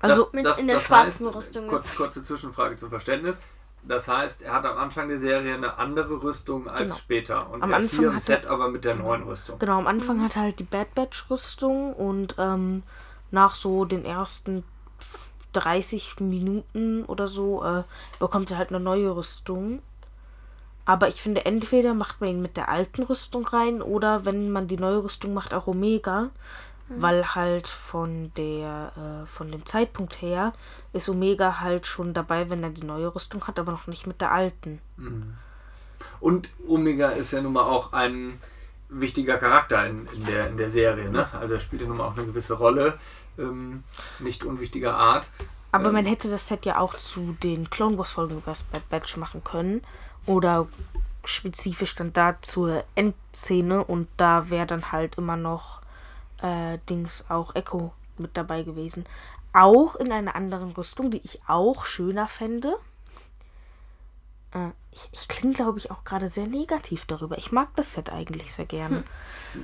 Also, 0.00 0.28
mit 0.32 0.46
in 0.58 0.66
der 0.68 0.80
schwarzen 0.80 1.26
Rüstung 1.26 1.68
Kurz, 1.68 1.84
ist. 1.86 1.96
kurze 1.96 2.22
Zwischenfrage 2.22 2.76
zum 2.76 2.90
Verständnis. 2.90 3.38
Das 3.86 4.08
heißt, 4.08 4.40
er 4.40 4.54
hat 4.54 4.64
am 4.64 4.78
Anfang 4.78 5.08
der 5.08 5.18
Serie 5.18 5.54
eine 5.54 5.76
andere 5.78 6.22
Rüstung 6.22 6.68
als 6.68 6.80
Genau. 6.84 6.94
später. 6.94 7.50
Und 7.50 7.62
Am 7.62 7.70
erst 7.70 7.84
Anfang 7.84 7.98
hier 7.98 8.08
im 8.08 8.16
hat 8.16 8.28
er- 8.30 8.36
Set 8.36 8.46
aber 8.46 8.68
mit 8.70 8.84
der 8.84 8.94
neuen 8.94 9.22
Rüstung. 9.24 9.58
genau, 9.58 9.76
am 9.78 9.86
Anfang 9.86 10.22
hat 10.22 10.36
er 10.36 10.42
halt 10.42 10.58
die 10.58 10.64
Bad 10.64 10.94
Batch 10.94 11.28
Rüstung 11.30 11.92
und 11.92 12.34
ähm, 12.38 12.82
nach 13.30 13.54
so 13.54 13.84
den 13.84 14.04
ersten 14.06 14.64
30 15.52 16.18
Minuten 16.20 17.04
oder 17.04 17.28
so 17.28 17.62
äh, 17.62 17.84
bekommt 18.18 18.50
er 18.50 18.58
halt 18.58 18.70
eine 18.70 18.80
neue 18.80 19.14
Rüstung. 19.14 19.82
Aber 20.84 21.08
ich 21.08 21.22
finde, 21.22 21.44
entweder 21.44 21.94
macht 21.94 22.20
man 22.20 22.30
ihn 22.30 22.42
mit 22.42 22.56
der 22.56 22.68
alten 22.68 23.02
Rüstung 23.02 23.46
rein 23.46 23.80
oder 23.80 24.24
wenn 24.24 24.50
man 24.50 24.68
die 24.68 24.76
neue 24.76 25.02
Rüstung 25.02 25.34
macht, 25.34 25.54
auch 25.54 25.66
Omega. 25.66 26.30
Weil 26.86 27.34
halt 27.34 27.66
von 27.66 28.30
der, 28.36 28.92
äh, 28.94 29.26
von 29.26 29.50
dem 29.50 29.64
Zeitpunkt 29.64 30.20
her 30.20 30.52
ist 30.92 31.08
Omega 31.08 31.60
halt 31.60 31.86
schon 31.86 32.12
dabei, 32.12 32.50
wenn 32.50 32.62
er 32.62 32.68
die 32.68 32.84
neue 32.84 33.14
Rüstung 33.14 33.46
hat, 33.46 33.58
aber 33.58 33.72
noch 33.72 33.86
nicht 33.86 34.06
mit 34.06 34.20
der 34.20 34.32
alten. 34.32 34.82
Mhm. 34.98 35.32
Und 36.20 36.50
Omega 36.68 37.08
ist 37.08 37.32
ja 37.32 37.40
nun 37.40 37.54
mal 37.54 37.62
auch 37.62 37.94
ein 37.94 38.38
wichtiger 38.90 39.38
Charakter 39.38 39.86
in, 39.86 40.06
in, 40.08 40.24
der, 40.26 40.48
in 40.48 40.58
der 40.58 40.68
Serie. 40.68 41.08
Ne? 41.10 41.26
Also 41.32 41.54
er 41.54 41.60
spielt 41.60 41.80
ja 41.80 41.88
nun 41.88 41.96
mal 41.96 42.06
auch 42.06 42.16
eine 42.18 42.26
gewisse 42.26 42.52
Rolle. 42.52 42.98
Ähm, 43.38 43.82
nicht 44.18 44.44
unwichtiger 44.44 44.94
Art. 44.94 45.26
Aber 45.72 45.86
Ähm. 45.86 45.94
man 45.94 46.06
hätte 46.06 46.28
das 46.30 46.48
Set 46.48 46.66
ja 46.66 46.78
auch 46.78 46.96
zu 46.98 47.34
den 47.42 47.70
Clone 47.70 47.96
Wars 47.96 48.10
Folgen 48.10 48.36
über 48.36 48.50
das 48.50 48.62
Bad 48.62 48.88
Batch 48.90 49.16
machen 49.16 49.42
können. 49.42 49.82
Oder 50.26 50.68
spezifisch 51.24 51.94
dann 51.94 52.12
da 52.12 52.36
zur 52.42 52.84
Endszene 52.94 53.84
und 53.84 54.08
da 54.16 54.50
wäre 54.50 54.66
dann 54.66 54.92
halt 54.92 55.16
immer 55.16 55.36
noch 55.36 55.80
äh, 56.42 56.78
Dings 56.88 57.24
auch 57.28 57.54
Echo 57.54 57.92
mit 58.18 58.36
dabei 58.36 58.62
gewesen. 58.62 59.04
Auch 59.52 59.96
in 59.96 60.12
einer 60.12 60.34
anderen 60.34 60.72
Rüstung, 60.72 61.10
die 61.10 61.20
ich 61.24 61.40
auch 61.46 61.84
schöner 61.84 62.28
fände. 62.28 62.76
Äh, 64.54 64.70
ich 64.92 65.08
ich 65.12 65.28
klinge, 65.28 65.54
glaube 65.54 65.78
ich, 65.78 65.90
auch 65.90 66.04
gerade 66.04 66.28
sehr 66.28 66.46
negativ 66.46 67.04
darüber. 67.04 67.36
Ich 67.36 67.50
mag 67.52 67.68
das 67.76 67.92
Set 67.92 68.10
eigentlich 68.10 68.54
sehr 68.54 68.64
gerne. 68.66 69.02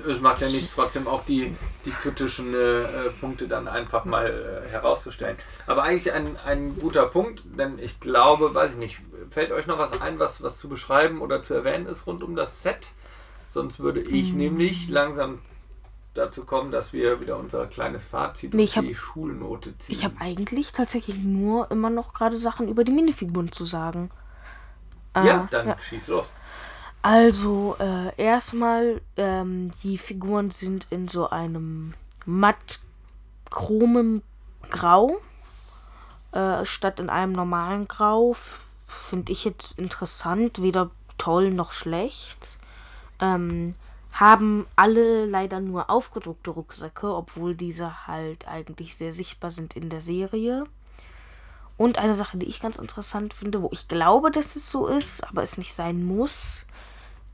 Es 0.06 0.20
macht 0.20 0.40
ja 0.40 0.48
nichts, 0.48 0.74
trotzdem 0.74 1.06
auch 1.08 1.24
die, 1.24 1.56
die 1.84 1.90
kritischen 1.90 2.52
äh, 2.54 2.82
äh, 3.06 3.10
Punkte 3.20 3.48
dann 3.48 3.68
einfach 3.68 4.04
mal 4.04 4.62
äh, 4.66 4.68
herauszustellen. 4.68 5.36
Aber 5.66 5.84
eigentlich 5.84 6.12
ein, 6.12 6.36
ein 6.36 6.78
guter 6.78 7.06
Punkt, 7.06 7.42
denn 7.58 7.78
ich 7.78 7.98
glaube, 8.00 8.54
weiß 8.54 8.72
ich 8.72 8.78
nicht, 8.78 9.00
fällt 9.30 9.52
euch 9.52 9.66
noch 9.66 9.78
was 9.78 10.00
ein, 10.00 10.18
was, 10.18 10.42
was 10.42 10.58
zu 10.58 10.68
beschreiben 10.68 11.20
oder 11.20 11.42
zu 11.42 11.54
erwähnen 11.54 11.86
ist 11.86 12.06
rund 12.06 12.22
um 12.22 12.34
das 12.36 12.62
Set? 12.62 12.88
Sonst 13.50 13.80
würde 13.80 14.00
ich 14.00 14.32
nämlich 14.32 14.88
langsam 14.88 15.40
dazu 16.14 16.44
kommen, 16.44 16.70
dass 16.70 16.92
wir 16.92 17.20
wieder 17.20 17.36
unser 17.36 17.66
kleines 17.66 18.04
Fazit 18.04 18.54
Nee, 18.54 18.66
hab- 18.66 18.84
die 18.84 18.94
Schulnote 18.94 19.76
ziehen. 19.78 19.96
Ich 19.96 20.04
habe 20.04 20.14
eigentlich 20.20 20.72
tatsächlich 20.72 21.18
nur 21.18 21.70
immer 21.70 21.90
noch 21.90 22.14
gerade 22.14 22.36
Sachen 22.36 22.68
über 22.68 22.84
die 22.84 22.92
Minifiguren 22.92 23.50
zu 23.52 23.64
sagen. 23.64 24.10
Äh, 25.14 25.26
ja, 25.26 25.48
dann 25.50 25.78
schieß 25.78 26.08
los. 26.08 26.32
Also, 27.02 27.76
äh, 27.78 28.14
erstmal, 28.16 29.00
ähm, 29.16 29.70
die 29.82 29.96
Figuren 29.96 30.50
sind 30.50 30.86
in 30.90 31.08
so 31.08 31.30
einem 31.30 31.94
matt 32.26 32.78
chromem 33.48 34.22
Grau, 34.70 35.18
äh, 36.32 36.64
statt 36.64 37.00
in 37.00 37.08
einem 37.08 37.32
normalen 37.32 37.88
Grau. 37.88 38.36
Finde 38.86 39.32
ich 39.32 39.44
jetzt 39.44 39.78
interessant, 39.78 40.60
weder 40.62 40.90
toll 41.16 41.50
noch 41.50 41.72
schlecht. 41.72 42.58
Ähm, 43.18 43.74
haben 44.12 44.66
alle 44.76 45.24
leider 45.24 45.60
nur 45.60 45.88
aufgedruckte 45.88 46.50
Rucksäcke, 46.50 47.14
obwohl 47.14 47.54
diese 47.54 48.06
halt 48.06 48.46
eigentlich 48.48 48.96
sehr 48.96 49.12
sichtbar 49.12 49.50
sind 49.50 49.76
in 49.76 49.88
der 49.88 50.00
Serie. 50.00 50.64
Und 51.80 51.96
eine 51.96 52.14
Sache, 52.14 52.36
die 52.36 52.44
ich 52.44 52.60
ganz 52.60 52.76
interessant 52.76 53.32
finde, 53.32 53.62
wo 53.62 53.70
ich 53.72 53.88
glaube, 53.88 54.30
dass 54.30 54.54
es 54.54 54.70
so 54.70 54.86
ist, 54.86 55.26
aber 55.26 55.42
es 55.42 55.56
nicht 55.56 55.72
sein 55.72 56.04
muss, 56.04 56.66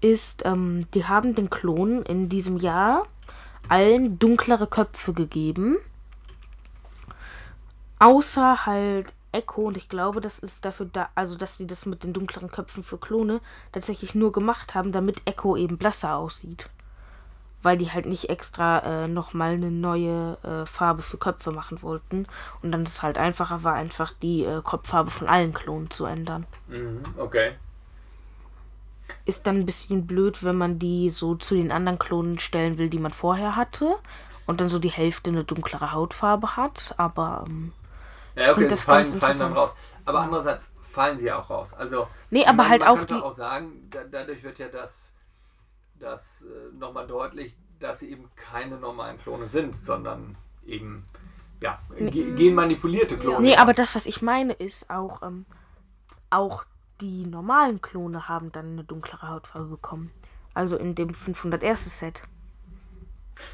ist, 0.00 0.44
ähm, 0.44 0.86
die 0.94 1.04
haben 1.04 1.34
den 1.34 1.50
Klonen 1.50 2.04
in 2.04 2.28
diesem 2.28 2.56
Jahr 2.56 3.08
allen 3.68 4.20
dunklere 4.20 4.68
Köpfe 4.68 5.12
gegeben. 5.14 5.78
Außer 7.98 8.66
halt 8.66 9.12
Echo, 9.32 9.62
und 9.62 9.76
ich 9.76 9.88
glaube, 9.88 10.20
das 10.20 10.38
ist 10.38 10.64
dafür 10.64 10.86
da, 10.92 11.08
also 11.16 11.36
dass 11.36 11.56
die 11.56 11.66
das 11.66 11.84
mit 11.84 12.04
den 12.04 12.12
dunkleren 12.12 12.48
Köpfen 12.48 12.84
für 12.84 12.98
Klone 12.98 13.40
tatsächlich 13.72 14.14
nur 14.14 14.30
gemacht 14.30 14.76
haben, 14.76 14.92
damit 14.92 15.22
Echo 15.24 15.56
eben 15.56 15.76
blasser 15.76 16.14
aussieht. 16.14 16.70
Weil 17.62 17.76
die 17.78 17.90
halt 17.90 18.06
nicht 18.06 18.28
extra 18.30 18.78
äh, 19.04 19.08
nochmal 19.08 19.54
eine 19.54 19.70
neue 19.70 20.38
äh, 20.44 20.66
Farbe 20.66 21.02
für 21.02 21.18
Köpfe 21.18 21.50
machen 21.52 21.82
wollten. 21.82 22.26
Und 22.62 22.72
dann 22.72 22.84
ist 22.84 22.94
es 22.94 23.02
halt 23.02 23.18
einfacher 23.18 23.64
war, 23.64 23.74
einfach 23.74 24.12
die 24.22 24.44
äh, 24.44 24.62
Kopffarbe 24.62 25.10
von 25.10 25.28
allen 25.28 25.52
Klonen 25.52 25.90
zu 25.90 26.04
ändern. 26.06 26.46
Mhm, 26.68 27.02
okay. 27.18 27.54
ist 29.24 29.46
dann 29.46 29.58
ein 29.60 29.66
bisschen 29.66 30.06
blöd, 30.06 30.42
wenn 30.44 30.56
man 30.56 30.78
die 30.78 31.10
so 31.10 31.34
zu 31.34 31.54
den 31.54 31.72
anderen 31.72 31.98
Klonen 31.98 32.38
stellen 32.38 32.78
will, 32.78 32.88
die 32.88 32.98
man 32.98 33.12
vorher 33.12 33.56
hatte. 33.56 33.96
Und 34.46 34.60
dann 34.60 34.68
so 34.68 34.78
die 34.78 34.90
Hälfte 34.90 35.30
eine 35.30 35.44
dunklere 35.44 35.92
Hautfarbe 35.92 36.56
hat. 36.56 36.94
Aber 36.98 37.44
ähm, 37.46 37.72
Ja, 38.36 38.52
okay, 38.52 38.68
das 38.68 38.84
fallen, 38.84 39.04
ganz 39.10 39.24
fallen 39.24 39.38
dann 39.38 39.52
raus. 39.52 39.74
Aber 40.04 40.20
andererseits 40.20 40.70
fallen 40.92 41.18
sie 41.18 41.32
auch 41.32 41.50
raus. 41.50 41.72
Also, 41.74 42.06
Nee, 42.30 42.44
aber 42.46 42.58
meine, 42.58 42.68
halt 42.70 42.80
man 42.80 42.88
auch 42.90 42.96
könnte 42.98 43.14
die- 43.14 43.20
auch 43.20 43.32
sagen, 43.32 43.88
da, 43.90 44.04
dadurch 44.04 44.42
wird 44.44 44.58
ja 44.58 44.68
das, 44.68 44.92
das 46.00 46.22
äh, 46.42 46.76
nochmal 46.78 47.06
deutlich, 47.06 47.54
dass 47.80 48.00
sie 48.00 48.10
eben 48.10 48.30
keine 48.36 48.76
normalen 48.76 49.18
Klone 49.18 49.48
sind, 49.48 49.76
sondern 49.76 50.36
eben 50.66 51.02
ja, 51.60 51.78
ge 51.98 52.34
genmanipulierte 52.34 53.16
Klone. 53.18 53.40
nee, 53.40 53.56
aber 53.56 53.72
das, 53.72 53.94
was 53.94 54.06
ich 54.06 54.20
meine, 54.22 54.52
ist 54.52 54.90
auch, 54.90 55.22
ähm, 55.22 55.46
auch 56.30 56.64
die 57.00 57.26
normalen 57.26 57.80
Klone 57.80 58.28
haben 58.28 58.52
dann 58.52 58.72
eine 58.72 58.84
dunklere 58.84 59.28
Hautfarbe 59.28 59.66
bekommen. 59.68 60.10
Also 60.54 60.76
in 60.76 60.94
dem 60.94 61.14
501. 61.14 61.98
Set. 61.98 62.22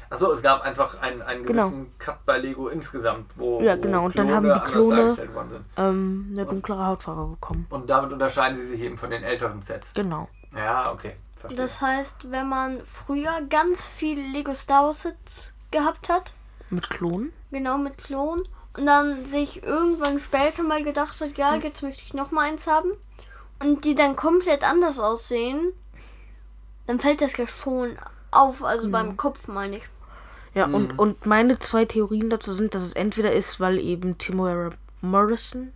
Achso, 0.09 0.31
es 0.31 0.41
gab 0.41 0.61
einfach 0.61 1.01
einen, 1.01 1.21
einen 1.21 1.45
Genau. 1.45 1.69
gewissen 1.69 1.91
Cut 1.99 2.25
bei 2.25 2.37
Lego 2.37 2.69
insgesamt, 2.69 3.31
wo, 3.35 3.61
Ja, 3.61 3.75
genau, 3.75 4.01
wo 4.01 4.05
und 4.05 4.17
dann 4.17 4.31
haben 4.31 4.45
die 4.53 4.71
Klone-. 4.71 5.17
Ähm, 5.75 6.29
eine 6.31 6.45
dunklere 6.45 6.85
Hautfarbe 6.85 7.31
bekommen. 7.31 7.67
Und 7.69 7.89
damit 7.89 8.13
unterscheiden 8.13 8.55
sie 8.55 8.63
sich 8.65 8.79
eben 8.79 8.97
von 8.97 9.09
den 9.09 9.23
älteren 9.23 9.61
Sets. 9.61 9.93
Genau. 9.93 10.29
Ja, 10.55 10.91
okay. 10.93 11.15
Verstehe. 11.43 11.57
Das 11.65 11.81
heißt, 11.81 12.31
wenn 12.31 12.47
man 12.47 12.81
früher 12.85 13.41
ganz 13.49 13.85
viel 13.85 14.17
Lego 14.19 14.55
Star 14.55 14.85
Wars 14.85 15.01
Sets 15.01 15.53
gehabt 15.71 16.07
hat, 16.07 16.31
Mit 16.69 16.89
Klonen? 16.89 17.33
genau 17.51 17.77
mit 17.77 17.97
Klon, 17.97 18.47
und 18.77 18.85
dann 18.85 19.29
sich 19.29 19.61
irgendwann 19.61 20.19
später 20.19 20.63
mal 20.63 20.83
gedacht 20.83 21.19
hat, 21.21 21.37
ja, 21.37 21.55
jetzt 21.55 21.83
möchte 21.83 22.01
ich 22.01 22.13
noch 22.13 22.31
mal 22.31 22.49
eins 22.49 22.65
haben, 22.65 22.91
und 23.59 23.83
die 23.85 23.93
dann 23.93 24.15
komplett 24.15 24.63
anders 24.63 24.99
aussehen, 24.99 25.73
dann 26.87 26.99
fällt 26.99 27.21
das 27.21 27.35
ja 27.37 27.45
schon 27.47 27.97
auf, 28.31 28.63
also 28.63 28.89
beim 28.89 29.15
Kopf 29.17 29.47
meine 29.47 29.77
ich. 29.77 29.83
Ja, 30.53 30.67
Mhm. 30.67 30.75
und, 30.75 30.99
und 30.99 31.25
meine 31.25 31.59
zwei 31.59 31.83
Theorien 31.85 32.29
dazu 32.29 32.53
sind, 32.53 32.73
dass 32.73 32.83
es 32.83 32.93
entweder 32.93 33.33
ist, 33.33 33.59
weil 33.59 33.79
eben 33.79 34.17
Timora 34.17 34.71
Morrison, 35.01 35.73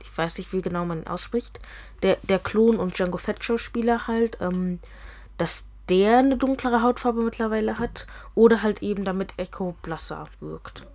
ich 0.00 0.16
weiß 0.16 0.38
nicht, 0.38 0.52
wie 0.52 0.62
genau 0.62 0.84
man 0.84 1.02
ihn 1.02 1.06
ausspricht, 1.06 1.60
der, 2.02 2.16
der 2.22 2.38
Klon 2.38 2.78
und 2.78 2.98
Django 2.98 3.18
Fett 3.18 3.44
Schauspieler 3.44 4.06
halt, 4.06 4.38
ähm, 4.40 4.78
dass 5.38 5.66
der 5.88 6.18
eine 6.18 6.36
dunklere 6.36 6.82
Hautfarbe 6.82 7.22
mittlerweile 7.22 7.78
hat, 7.78 8.06
oder 8.34 8.62
halt 8.62 8.82
eben 8.82 9.04
damit 9.04 9.32
Echo 9.36 9.74
blasser 9.82 10.28
wirkt. 10.40 10.86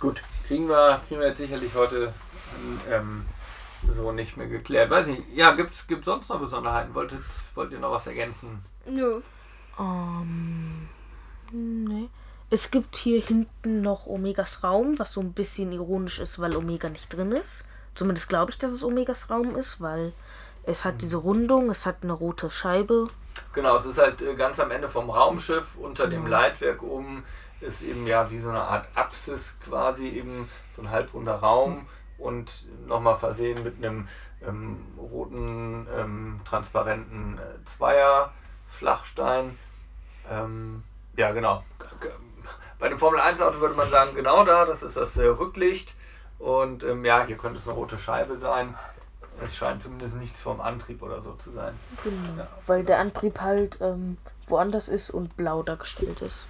Gut, 0.00 0.22
kriegen 0.46 0.68
wir, 0.68 1.00
kriegen 1.06 1.20
wir 1.20 1.28
jetzt 1.28 1.38
sicherlich 1.38 1.74
heute 1.74 2.12
ähm, 2.90 3.24
so 3.92 4.12
nicht 4.12 4.36
mehr 4.36 4.48
geklärt. 4.48 4.90
Weiß 4.90 5.06
ich, 5.06 5.22
ja, 5.34 5.52
gibt 5.52 5.74
es 5.74 5.86
sonst 6.04 6.28
noch 6.28 6.40
Besonderheiten? 6.40 6.94
Wolltet, 6.94 7.20
wollt 7.54 7.72
ihr 7.72 7.78
noch 7.78 7.92
was 7.92 8.06
ergänzen? 8.06 8.64
Nö. 8.86 9.20
Ähm, 9.78 10.88
nee. 11.52 12.08
Es 12.50 12.70
gibt 12.70 12.96
hier 12.96 13.20
hinten 13.20 13.80
noch 13.82 14.06
Omegas 14.06 14.64
Raum, 14.64 14.98
was 14.98 15.12
so 15.12 15.20
ein 15.20 15.32
bisschen 15.32 15.70
ironisch 15.72 16.18
ist, 16.18 16.40
weil 16.40 16.56
Omega 16.56 16.88
nicht 16.88 17.14
drin 17.14 17.32
ist. 17.32 17.64
Zumindest 17.94 18.28
glaube 18.28 18.50
ich, 18.50 18.58
dass 18.58 18.72
es 18.72 18.82
Omegas 18.82 19.30
Raum 19.30 19.54
ist, 19.56 19.80
weil 19.80 20.12
es 20.64 20.84
hat 20.84 21.02
diese 21.02 21.16
Rundung, 21.18 21.70
es 21.70 21.86
hat 21.86 21.96
eine 22.02 22.12
rote 22.12 22.50
Scheibe. 22.50 23.08
Genau, 23.52 23.76
es 23.76 23.86
ist 23.86 23.98
halt 23.98 24.22
äh, 24.22 24.34
ganz 24.34 24.60
am 24.60 24.70
Ende 24.70 24.88
vom 24.88 25.10
Raumschiff 25.10 25.76
unter 25.76 26.06
dem 26.06 26.24
Genau. 26.24 26.36
Leitwerk 26.36 26.82
oben 26.82 27.24
ist 27.60 27.82
eben 27.82 28.06
ja 28.06 28.30
wie 28.30 28.40
so 28.40 28.48
eine 28.48 28.62
Art 28.62 28.86
Apsis 28.94 29.56
quasi 29.64 30.08
eben 30.08 30.48
so 30.74 30.82
ein 30.82 30.90
halbrunder 30.90 31.36
Raum 31.36 31.86
und 32.18 32.66
nochmal 32.86 33.16
versehen 33.18 33.62
mit 33.62 33.76
einem 33.78 34.08
ähm, 34.46 34.78
roten 34.98 35.86
ähm, 35.96 36.40
transparenten 36.44 37.38
äh, 37.38 37.64
Zweier 37.66 38.32
Flachstein. 38.78 39.58
Ähm, 40.30 40.82
ja 41.16 41.32
genau. 41.32 41.64
Bei 42.78 42.88
dem 42.88 42.98
Formel 42.98 43.20
1 43.20 43.40
Auto 43.42 43.60
würde 43.60 43.74
man 43.74 43.90
sagen 43.90 44.14
genau 44.14 44.44
da, 44.44 44.64
das 44.64 44.82
ist 44.82 44.96
das 44.96 45.16
äh, 45.18 45.26
Rücklicht 45.26 45.94
und 46.38 46.82
ähm, 46.82 47.04
ja 47.04 47.24
hier 47.26 47.36
könnte 47.36 47.58
es 47.58 47.66
eine 47.66 47.76
rote 47.76 47.98
Scheibe 47.98 48.36
sein. 48.36 48.74
Es 49.44 49.56
scheint 49.56 49.82
zumindest 49.82 50.16
nichts 50.16 50.40
vom 50.40 50.60
Antrieb 50.60 51.02
oder 51.02 51.22
so 51.22 51.32
zu 51.34 51.50
sein. 51.52 51.74
Genau. 52.04 52.38
Ja. 52.38 52.48
Weil 52.66 52.84
der 52.84 52.98
Antrieb 52.98 53.40
halt 53.40 53.78
ähm, 53.80 54.18
woanders 54.46 54.88
ist 54.88 55.10
und 55.10 55.36
blau 55.36 55.62
dargestellt 55.62 56.20
ist. 56.22 56.46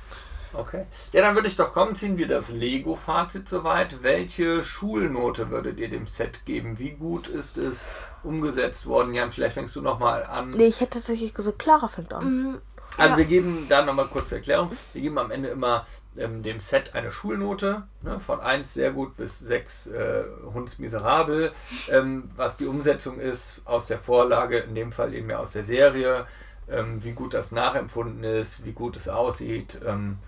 Okay. 0.53 0.85
Ja, 1.13 1.23
dann 1.23 1.37
würde 1.37 1.47
ich 1.47 1.55
doch 1.55 1.73
kommen, 1.73 1.95
ziehen 1.95 2.19
wir 2.19 2.27
das 2.27 2.49
Lego-Fazit 2.49 3.49
soweit. 3.49 4.03
Welche 4.03 4.65
Schulnote 4.65 5.51
würdet 5.51 5.79
ihr 5.79 5.89
dem 5.89 6.09
Set 6.09 6.45
geben? 6.45 6.79
Wie 6.81 6.91
gut 6.91 7.29
ist 7.29 7.57
es 7.57 7.85
umgesetzt 8.25 8.87
worden? 8.87 9.15
Jan, 9.15 9.31
vielleicht 9.31 9.55
fängst 9.55 9.77
du 9.77 9.81
nochmal 9.81 10.25
an. 10.25 10.51
Nee, 10.51 10.67
ich 10.67 10.81
hätte 10.81 10.95
tatsächlich 10.95 11.35
gesagt, 11.35 11.61
Clara 11.61 11.87
fängt 11.87 12.13
an. 12.13 12.25
Mhm. 12.25 12.59
Also 12.97 13.11
Ja. 13.13 13.17
wir 13.19 13.25
geben 13.27 13.67
da 13.69 13.85
nochmal 13.85 14.09
kurze 14.09 14.37
Erklärung. 14.37 14.73
Wir 14.93 15.03
geben 15.03 15.19
am 15.19 15.31
Ende 15.31 15.51
immer 15.51 15.87
ähm, 16.17 16.43
dem 16.43 16.61
Set 16.61 16.95
eine 16.95 17.11
Schulnote, 17.11 17.85
ne, 18.03 18.21
von 18.21 18.41
1 18.41 18.75
sehr 18.75 18.93
gut 18.93 19.17
bis 19.17 19.39
6 19.39 19.87
äh, 19.89 20.25
hundsmiserabel. 20.53 21.53
Ähm, 21.89 22.31
was 22.37 22.57
die 22.57 22.67
Umsetzung 22.67 23.21
ist 23.21 23.61
aus 23.65 23.87
der 23.87 23.99
Vorlage, 23.99 24.59
in 24.59 24.75
dem 24.75 24.93
Fall 24.93 25.15
eben 25.15 25.31
ja 25.31 25.39
aus 25.39 25.53
der 25.53 25.65
Serie, 25.65 26.27
ähm, 26.69 27.03
wie 27.05 27.13
gut 27.13 27.35
das 27.35 27.53
nachempfunden 27.53 28.25
ist, 28.25 28.65
wie 28.65 28.73
gut 28.73 28.97
es 28.97 29.09
aussieht, 29.09 29.79
ähm, 29.85 30.19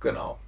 genau. 0.00 0.38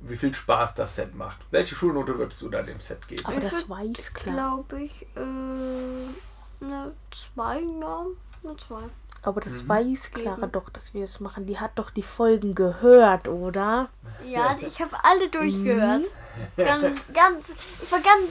Wie 0.00 0.16
viel 0.16 0.34
Spaß 0.34 0.74
das 0.74 0.96
Set 0.96 1.14
macht. 1.14 1.38
Welche 1.50 1.74
Schulnote 1.74 2.18
würdest 2.18 2.42
du 2.42 2.50
da 2.50 2.62
dem 2.62 2.80
Set 2.80 3.08
geben? 3.08 3.24
Aber 3.24 3.40
das 3.40 3.68
weiß 3.68 4.12
klar. 4.12 4.34
Glaube 4.34 4.82
ich, 4.82 5.06
äh, 5.16 6.64
eine 6.64 6.92
2, 7.10 7.60
ja, 7.80 8.06
eine 8.42 8.56
2. 8.56 8.82
Aber 9.24 9.40
das 9.40 9.64
Mhm. 9.64 9.68
weiß 9.68 10.10
Clara 10.12 10.46
doch, 10.46 10.68
dass 10.70 10.92
wir 10.94 11.04
es 11.04 11.18
machen. 11.20 11.46
Die 11.46 11.58
hat 11.58 11.72
doch 11.76 11.90
die 11.90 12.02
Folgen 12.02 12.54
gehört, 12.54 13.28
oder? 13.28 13.88
Ja, 14.30 14.56
ich 14.60 14.80
habe 14.80 14.96
alle 15.02 15.28
durchgehört. 15.28 16.06
Ganz, 16.56 17.00
ganz, 17.12 17.44
ich 17.82 17.90
war 17.92 18.00
ganz, 18.00 18.30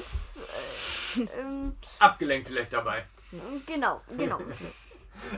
äh, 1.18 1.40
ähm, 1.40 1.76
Abgelenkt 2.00 2.48
vielleicht 2.48 2.74
dabei. 2.74 3.06
genau, 3.66 4.02
genau. 4.18 4.40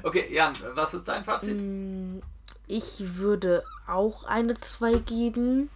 Okay, 0.04 0.34
Jan, 0.34 0.54
was 0.74 0.94
ist 0.94 1.08
dein 1.08 1.24
Fazit? 1.24 1.58
Mm, 1.60 2.20
Ich 2.68 3.18
würde 3.18 3.64
auch 3.88 4.24
eine 4.24 4.56
2 4.56 4.94
geben. 4.94 5.70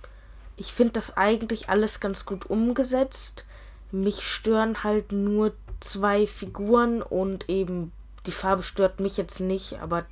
Ich 0.57 0.73
finde 0.73 0.93
das 0.93 1.15
eigentlich 1.15 1.69
alles 1.69 1.99
ganz 1.99 2.25
gut 2.25 2.49
umgesetzt. 2.49 3.45
Mich 3.91 4.23
stören 4.23 4.83
halt 4.83 5.11
nur 5.11 5.53
zwei 5.79 6.27
Figuren 6.27 7.01
und 7.01 7.49
eben 7.49 7.91
die 8.29 8.35
Farbe 8.35 8.61
stört 8.61 8.99
mich 8.99 9.17
jetzt 9.17 9.39
nicht, 9.39 9.79
aber 9.81 10.05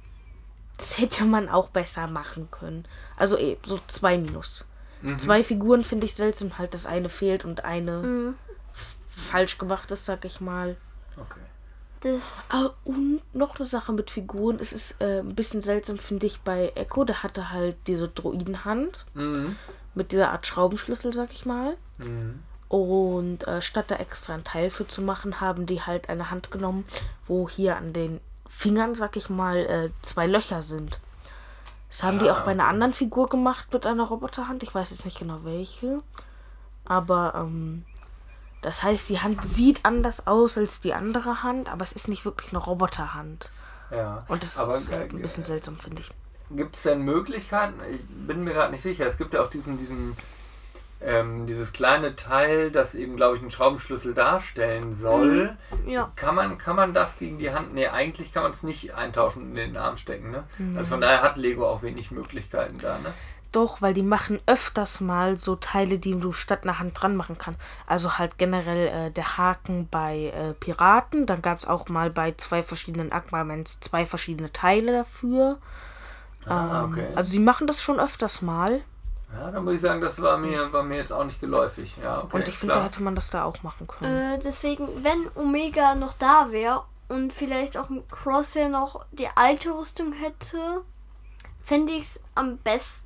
das 0.78 0.98
hätte 0.98 1.24
man 1.24 1.50
auch 1.50 1.70
besser 1.70 2.08
machen 2.08 2.50
können. 2.50 2.86
Also 3.16 3.38
eh, 3.38 3.58
so 3.64 3.80
zwei 3.86 4.18
Minus. 4.18 4.66
Mhm. 5.04 5.20
Zwei 5.20 5.44
Figuren 5.44 5.84
finde 5.84 6.08
ich 6.08 6.16
seltsam, 6.16 6.58
halt 6.58 6.74
das 6.74 6.88
eine 6.88 7.10
fehlt 7.10 7.46
und 7.46 7.64
eine 7.64 8.02
Mhm. 8.02 8.36
falsch 9.12 9.60
gemacht 9.60 9.92
ist, 9.92 10.06
sag 10.06 10.26
ich 10.26 10.42
mal. 10.42 10.76
Okay. 11.16 11.40
Das, 12.02 12.22
Ah, 12.50 12.70
und 12.86 13.22
noch 13.36 13.56
eine 13.56 13.66
Sache 13.66 13.94
mit 13.94 14.10
Figuren. 14.10 14.58
Es 14.60 14.74
ist 14.74 15.00
äh, 15.00 15.20
ein 15.20 15.36
bisschen 15.36 15.62
seltsam, 15.62 16.00
finde 16.00 16.26
ich, 16.26 16.40
bei 16.42 16.72
Echo. 16.76 17.04
Der 17.06 17.22
hatte 17.22 17.52
halt 17.52 17.76
diese 17.86 18.08
Droidenhand 18.08 19.06
Mhm. 19.14 19.56
mit 19.94 20.12
dieser 20.12 20.32
Art 20.32 20.48
Schraubenschlüssel, 20.48 21.14
sag 21.14 21.32
ich 21.34 21.46
mal. 21.46 21.78
Mhm. 22.00 22.40
Und 22.70 23.48
äh, 23.48 23.62
statt 23.62 23.86
da 23.90 23.96
extra 23.96 24.34
ein 24.34 24.44
Teil 24.44 24.70
für 24.70 24.88
zu 24.88 25.02
machen, 25.02 25.40
haben 25.40 25.66
die 25.66 25.82
halt 25.82 26.10
eine 26.10 26.30
Hand 26.32 26.52
genommen, 26.52 26.86
wo 27.26 27.48
hier 27.48 27.78
an 27.78 27.94
den 27.94 28.20
Fingern, 28.50 28.96
sag 28.96 29.16
ich 29.16 29.30
mal, 29.30 29.58
äh, 29.58 29.90
zwei 30.02 30.28
Löcher 30.28 30.62
sind. 30.62 31.00
Das 31.90 32.04
haben 32.04 32.20
die 32.20 32.30
Ah, 32.30 32.34
auch 32.34 32.46
bei 32.46 32.52
einer 32.52 32.68
anderen 32.68 32.94
Figur 32.94 33.30
gemacht 33.30 33.72
mit 33.72 33.86
einer 33.86 34.04
Roboterhand. 34.04 34.64
Ich 34.64 34.76
weiß 34.76 34.92
jetzt 34.92 35.06
nicht 35.06 35.20
genau 35.20 35.40
welche. 35.44 36.02
Aber 36.86 37.34
ähm, 37.36 37.86
das 38.62 38.84
heißt, 38.84 39.08
die 39.10 39.20
Hand 39.20 39.42
sieht 39.48 39.86
anders 39.86 40.28
aus 40.28 40.58
als 40.58 40.82
die 40.82 40.94
andere 40.94 41.44
Hand, 41.44 41.70
aber 41.72 41.84
es 41.84 41.94
ist 41.94 42.08
nicht 42.08 42.26
wirklich 42.26 42.52
eine 42.52 42.60
Roboterhand. 42.60 43.52
Ja. 43.92 44.26
Und 44.28 44.44
das 44.44 44.58
Aber, 44.58 44.76
ist 44.76 44.92
halt 44.92 45.14
äh, 45.14 45.16
ein 45.16 45.22
bisschen 45.22 45.44
seltsam, 45.44 45.78
finde 45.78 46.02
ich. 46.02 46.12
Gibt 46.50 46.76
es 46.76 46.84
denn 46.84 47.02
Möglichkeiten? 47.02 47.80
Ich 47.92 48.06
bin 48.08 48.44
mir 48.44 48.54
gerade 48.54 48.72
nicht 48.72 48.84
sicher. 48.84 49.06
Es 49.06 49.18
gibt 49.18 49.34
ja 49.34 49.44
auch 49.44 49.50
diesen, 49.50 49.78
diesen, 49.78 50.16
ähm, 51.02 51.46
dieses 51.46 51.74
kleine 51.74 52.16
Teil, 52.16 52.72
das 52.72 52.96
eben, 52.96 53.16
glaube 53.16 53.36
ich, 53.36 53.42
einen 53.42 53.52
Schraubenschlüssel 53.52 54.14
darstellen 54.14 54.94
soll. 54.96 55.56
ja. 55.86 56.12
Kann 56.16 56.36
man, 56.36 56.58
kann 56.58 56.76
man 56.76 56.94
das 56.94 57.18
gegen 57.18 57.38
die 57.38 57.52
Hand? 57.52 57.74
Nee, 57.74 57.88
eigentlich 57.88 58.34
kann 58.34 58.44
man 58.44 58.52
es 58.52 58.64
nicht 58.64 58.96
eintauschen 58.96 59.44
und 59.44 59.50
in 59.50 59.56
den 59.56 59.78
Arm 59.78 59.98
stecken, 59.98 60.32
ne? 60.32 60.44
Mhm. 60.58 60.78
Also 60.78 60.90
von 60.92 61.02
daher 61.02 61.22
hat 61.22 61.38
Lego 61.38 61.68
auch 61.68 61.82
wenig 61.84 62.12
Möglichkeiten 62.12 62.80
da, 62.80 62.98
ne? 63.00 63.14
Doch, 63.54 63.82
weil 63.82 63.94
die 63.94 64.04
machen 64.04 64.40
öfters 64.46 65.00
mal 65.00 65.38
so 65.38 65.56
Teile, 65.56 66.00
die 66.00 66.20
du 66.20 66.32
statt 66.34 66.64
einer 66.64 66.80
Hand 66.80 67.02
dran 67.02 67.16
machen 67.16 67.38
kannst. 67.38 67.62
Also 67.88 68.18
halt 68.18 68.38
generell 68.38 68.88
äh, 69.08 69.12
der 69.12 69.38
Haken 69.38 69.88
bei 69.90 70.34
äh, 70.36 70.54
Piraten. 70.54 71.26
Dann 71.26 71.42
gab 71.42 71.58
es 71.58 71.66
auch 71.66 71.88
mal 71.88 72.10
bei 72.10 72.34
zwei 72.34 72.62
verschiedenen 72.62 73.12
Aquamans 73.14 73.80
zwei 73.80 74.06
verschiedene 74.06 74.52
Teile 74.52 74.92
dafür. 74.92 75.60
Ah, 76.46 76.84
Ähm, 76.84 76.92
okay. 76.92 77.08
Also 77.16 77.32
sie 77.32 77.40
machen 77.40 77.68
das 77.68 77.82
schon 77.82 78.00
öfters 78.00 78.42
mal. 78.42 78.82
Ja, 79.34 79.52
dann 79.52 79.64
muss 79.66 79.74
ich 79.76 79.82
sagen, 79.82 80.02
das 80.02 80.22
war 80.22 80.38
mir, 80.38 80.72
war 80.72 80.84
mir 80.84 80.98
jetzt 80.98 81.12
auch 81.12 81.24
nicht 81.24 81.40
geläufig. 81.42 81.96
Ja, 82.02 82.24
okay, 82.24 82.38
und 82.38 82.48
ich 82.48 82.58
finde, 82.58 82.76
da 82.76 82.84
hätte 82.86 83.04
man 83.04 83.14
das 83.16 83.30
da 83.30 83.44
auch 83.44 83.62
machen 83.64 83.86
können. 83.88 84.36
Äh, 84.36 84.40
deswegen, 84.40 85.04
wenn 85.04 85.28
Omega 85.36 85.96
noch 85.96 86.14
da 86.14 86.52
wäre 86.52 86.84
und 87.10 87.34
vielleicht 87.34 87.78
auch 87.78 87.90
ein 87.90 88.04
Crosshair 88.10 88.70
noch 88.70 89.06
die 89.12 89.28
alte 89.36 89.72
Rüstung 89.72 90.14
hätte, 90.14 90.82
fände 91.64 91.94
ich 91.94 92.04
es 92.04 92.24
am 92.36 92.58
besten. 92.58 93.02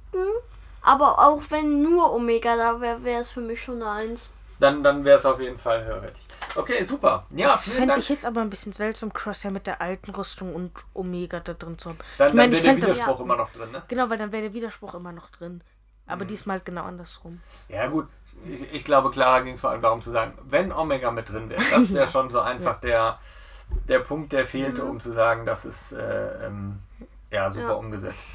Aber 0.84 1.20
auch 1.20 1.42
wenn 1.50 1.82
nur 1.82 2.14
Omega 2.14 2.56
da 2.56 2.82
wäre, 2.82 3.04
wäre 3.04 3.22
es 3.22 3.32
für 3.32 3.42
mich 3.42 3.62
schon 3.62 3.82
eine 3.82 3.92
Eins. 3.92 4.30
Dann, 4.60 4.84
dann 4.84 5.04
wäre 5.04 5.18
es 5.18 5.26
auf 5.26 5.40
jeden 5.40 5.58
Fall 5.60 5.84
hörwertig. 5.86 6.22
Okay, 6.56 6.84
super. 6.84 7.26
Ja, 7.32 7.48
das 7.50 7.70
fände 7.70 7.98
ich 7.98 8.10
jetzt 8.10 8.26
aber 8.26 8.42
ein 8.42 8.50
bisschen 8.50 8.74
seltsam, 8.74 9.12
Crosshair 9.14 9.52
mit 9.52 9.66
der 9.68 9.82
alten 9.82 10.12
Rüstung 10.12 10.54
und 10.54 10.72
Omega 10.94 11.40
da 11.40 11.54
drin 11.54 11.80
zu 11.80 11.90
haben. 11.90 12.00
Dann, 12.18 12.30
ich 12.30 12.34
meine, 12.36 12.50
dann 12.52 12.60
ich 12.60 12.66
wäre 12.66 12.76
der 12.76 12.88
das- 12.90 12.96
Widerspruch 12.98 13.20
ja. 13.20 13.24
immer 13.26 13.36
noch 13.38 13.52
drin, 13.52 13.72
ne? 13.72 13.84
Genau, 13.88 14.10
weil 14.10 14.18
dann 14.18 14.32
wäre 14.32 14.44
der 14.44 14.54
Widerspruch 14.54 14.94
immer 14.94 15.12
noch 15.12 15.30
drin. 15.32 15.62
Aber 16.12 16.26
Mhm. 16.26 16.30
diesmal 16.30 16.58
halt 16.58 16.66
genau 16.66 16.84
andersrum. 16.84 17.42
Ja 17.70 17.88
gut, 17.88 18.08
ich, 18.50 18.72
ich 18.74 18.86
glaube, 18.86 19.12
Clara 19.12 19.40
ging 19.42 19.54
es 19.56 19.62
vor 19.62 19.70
allem 19.72 19.82
darum 19.82 20.02
zu 20.02 20.12
sagen, 20.12 20.38
wenn 20.44 20.72
Omega 20.72 21.12
mit 21.12 21.30
drin 21.30 21.50
wäre, 21.50 21.62
das 21.70 21.90
wäre 21.94 22.06
Ja. 22.06 22.08
schon 22.08 22.30
so 22.30 22.40
einfach 22.40 22.80
der, 22.82 23.20
der 23.88 24.00
Punkt, 24.00 24.34
der 24.34 24.46
fehlte, 24.46 24.84
Mhm. 24.84 24.90
um 24.90 25.00
zu 25.00 25.12
sagen, 25.14 25.46
das 25.46 25.66
ist 25.66 25.92
äh, 25.92 26.46
ähm, 26.48 26.80
ja 27.32 27.50
super 27.52 27.74
Ja. 27.74 27.74
umgesetzt. 27.78 28.28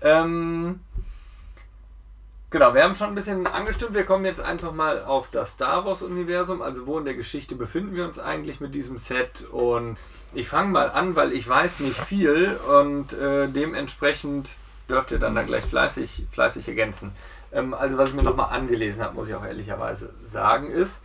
Ähm, 0.00 0.80
genau, 2.50 2.74
wir 2.74 2.82
haben 2.82 2.94
schon 2.94 3.08
ein 3.08 3.14
bisschen 3.14 3.46
angestimmt, 3.46 3.94
wir 3.94 4.04
kommen 4.04 4.24
jetzt 4.24 4.40
einfach 4.40 4.72
mal 4.72 5.02
auf 5.04 5.30
das 5.30 5.52
Star 5.52 5.84
Wars 5.84 6.02
Universum, 6.02 6.62
also 6.62 6.86
wo 6.86 6.98
in 6.98 7.04
der 7.04 7.14
Geschichte 7.14 7.54
befinden 7.56 7.94
wir 7.94 8.04
uns 8.04 8.18
eigentlich 8.18 8.60
mit 8.60 8.74
diesem 8.74 8.98
Set 8.98 9.42
und 9.50 9.98
ich 10.32 10.48
fange 10.48 10.70
mal 10.70 10.90
an, 10.90 11.14
weil 11.16 11.32
ich 11.32 11.46
weiß 11.48 11.80
nicht 11.80 11.98
viel 12.00 12.56
und 12.56 13.12
äh, 13.12 13.48
dementsprechend 13.48 14.50
dürft 14.88 15.10
ihr 15.10 15.18
dann 15.18 15.34
da 15.34 15.42
gleich 15.42 15.64
fleißig, 15.64 16.26
fleißig 16.30 16.68
ergänzen. 16.68 17.12
Ähm, 17.52 17.74
also 17.74 17.98
was 17.98 18.10
ich 18.10 18.14
mir 18.14 18.22
nochmal 18.22 18.50
angelesen 18.50 19.02
habe, 19.02 19.14
muss 19.14 19.28
ich 19.28 19.34
auch 19.34 19.44
ehrlicherweise 19.44 20.12
sagen, 20.30 20.70
ist, 20.70 21.00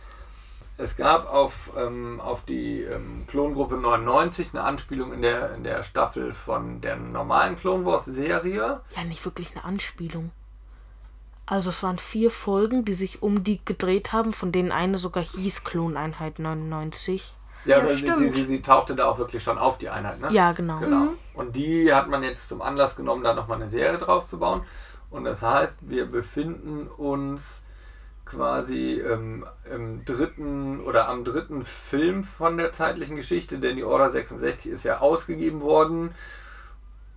es 0.80 0.96
gab 0.96 1.28
auf, 1.28 1.52
ähm, 1.76 2.20
auf 2.20 2.44
die 2.44 2.82
ähm, 2.82 3.24
Klongruppe 3.26 3.76
99 3.76 4.50
eine 4.52 4.62
Anspielung 4.62 5.12
in 5.12 5.22
der, 5.22 5.54
in 5.54 5.64
der 5.64 5.82
Staffel 5.82 6.32
von 6.32 6.80
der 6.80 6.96
normalen 6.96 7.56
Clone 7.56 7.84
Wars 7.84 8.04
Serie. 8.04 8.80
Ja, 8.94 9.04
nicht 9.04 9.24
wirklich 9.24 9.50
eine 9.54 9.64
Anspielung. 9.64 10.30
Also 11.46 11.70
es 11.70 11.82
waren 11.82 11.98
vier 11.98 12.30
Folgen, 12.30 12.84
die 12.84 12.94
sich 12.94 13.22
um 13.22 13.42
die 13.42 13.60
gedreht 13.64 14.12
haben, 14.12 14.32
von 14.32 14.52
denen 14.52 14.70
eine 14.70 14.98
sogar 14.98 15.24
hieß 15.24 15.64
Kloneinheit 15.64 16.38
99. 16.38 17.34
Ja, 17.64 17.86
sie, 17.86 17.96
stimmt. 17.96 18.18
sie, 18.18 18.28
sie, 18.28 18.46
sie 18.46 18.62
tauchte 18.62 18.94
da 18.94 19.06
auch 19.06 19.18
wirklich 19.18 19.42
schon 19.42 19.58
auf, 19.58 19.78
die 19.78 19.88
Einheit, 19.88 20.20
ne? 20.20 20.28
Ja, 20.30 20.52
genau. 20.52 20.78
Genau. 20.78 20.96
Mhm. 20.96 21.18
Und 21.34 21.56
die 21.56 21.92
hat 21.92 22.08
man 22.08 22.22
jetzt 22.22 22.48
zum 22.48 22.62
Anlass 22.62 22.96
genommen, 22.96 23.24
da 23.24 23.34
nochmal 23.34 23.60
eine 23.60 23.68
Serie 23.68 23.98
draus 23.98 24.28
zu 24.28 24.38
bauen. 24.38 24.62
Und 25.10 25.24
das 25.24 25.42
heißt, 25.42 25.78
wir 25.88 26.06
befinden 26.06 26.88
uns 26.88 27.64
quasi 28.24 29.00
ähm, 29.00 29.46
im 29.72 30.04
dritten 30.04 30.80
oder 30.80 31.08
am 31.08 31.24
dritten 31.24 31.64
Film 31.64 32.24
von 32.24 32.58
der 32.58 32.72
zeitlichen 32.72 33.16
Geschichte, 33.16 33.58
denn 33.58 33.76
die 33.76 33.84
Order 33.84 34.10
66 34.10 34.70
ist 34.70 34.84
ja 34.84 34.98
ausgegeben 34.98 35.62
worden 35.62 36.14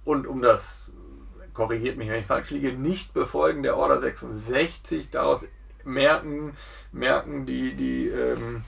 und 0.05 0.25
um 0.25 0.41
das, 0.41 0.87
korrigiert 1.53 1.97
mich, 1.97 2.09
wenn 2.09 2.21
ich 2.21 2.25
falsch 2.25 2.51
liege, 2.51 2.73
nicht 2.73 3.13
befolgen 3.13 3.61
der 3.61 3.75
Order 3.75 3.99
66, 3.99 5.11
daraus 5.11 5.45
merken, 5.83 6.55
merken 6.93 7.45
die, 7.45 7.75
die 7.75 8.07
ähm, 8.07 8.63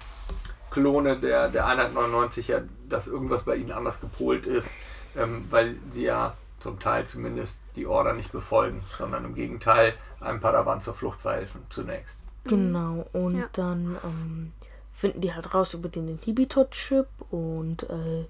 Klone 0.73 1.17
der, 1.19 1.49
der 1.49 1.65
Einheit 1.67 1.93
99 1.93 2.47
ja, 2.49 2.61
dass 2.89 3.07
irgendwas 3.07 3.43
bei 3.43 3.55
ihnen 3.55 3.71
anders 3.71 4.01
gepolt 4.01 4.45
ist, 4.47 4.69
ähm, 5.15 5.45
weil 5.49 5.75
sie 5.91 6.03
ja 6.05 6.35
zum 6.59 6.79
Teil 6.79 7.05
zumindest 7.05 7.57
die 7.75 7.85
Order 7.85 8.13
nicht 8.13 8.31
befolgen, 8.31 8.83
sondern 8.97 9.25
im 9.25 9.35
Gegenteil 9.35 9.93
einem 10.19 10.39
Padawan 10.39 10.81
zur 10.81 10.93
Flucht 10.93 11.21
verhelfen 11.21 11.61
zunächst. 11.69 12.17
Genau, 12.45 13.05
und 13.13 13.39
Ja. 13.39 13.47
dann 13.53 13.97
ähm, 14.03 14.53
finden 14.93 15.21
die 15.21 15.33
halt 15.33 15.53
raus 15.53 15.73
über 15.73 15.89
den 15.89 16.07
Inhibitor-Chip 16.07 17.07
und 17.31 17.83
äh, 17.83 18.25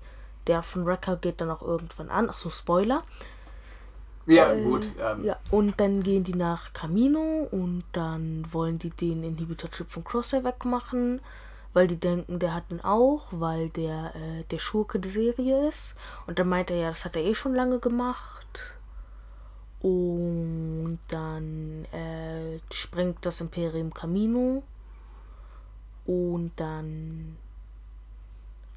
der 0.48 0.62
von 0.64 0.86
Wrecker 0.86 1.16
geht 1.18 1.42
dann 1.42 1.50
auch 1.50 1.62
irgendwann 1.62 2.10
an. 2.10 2.28
Ach 2.30 2.38
so, 2.38 2.50
Spoiler. 2.50 3.04
Ja, 4.26 4.52
Äh, 4.54 4.62
gut. 4.64 4.88
Ähm, 5.02 5.26
Ja, 5.26 5.38
und 5.52 5.80
dann 5.80 6.04
gehen 6.04 6.24
die 6.24 6.34
nach 6.36 6.74
Camino 6.74 7.48
und 7.52 7.84
dann 7.92 8.46
wollen 8.52 8.80
die 8.80 8.90
den 8.92 9.24
Inhibitor-Chip 9.24 9.90
von 9.90 10.04
Crosshair 10.04 10.44
wegmachen, 10.44 11.22
weil 11.74 11.88
die 11.88 12.00
denken, 12.00 12.40
der 12.40 12.54
hat 12.54 12.70
den 12.72 12.82
auch, 12.82 13.26
weil 13.32 13.70
der 13.70 14.16
äh, 14.16 14.44
der 14.52 14.60
Schurke 14.60 15.00
der 15.00 15.12
Serie 15.12 15.68
ist. 15.68 15.96
Und 16.28 16.40
dann 16.40 16.50
meint 16.50 16.72
er 16.72 16.78
ja, 16.78 16.90
das 16.90 17.06
hat 17.06 17.16
er 17.16 17.24
eh 17.24 17.36
schon 17.36 17.56
lange 17.56 17.80
gemacht. 17.80 18.74
Und 19.82 21.00
dann 21.10 21.86
äh, 21.92 22.60
sprengt 22.74 23.26
das 23.26 23.42
Imperium 23.42 23.94
Camino. 23.94 24.64
Und 26.06 26.52
dann 26.58 27.38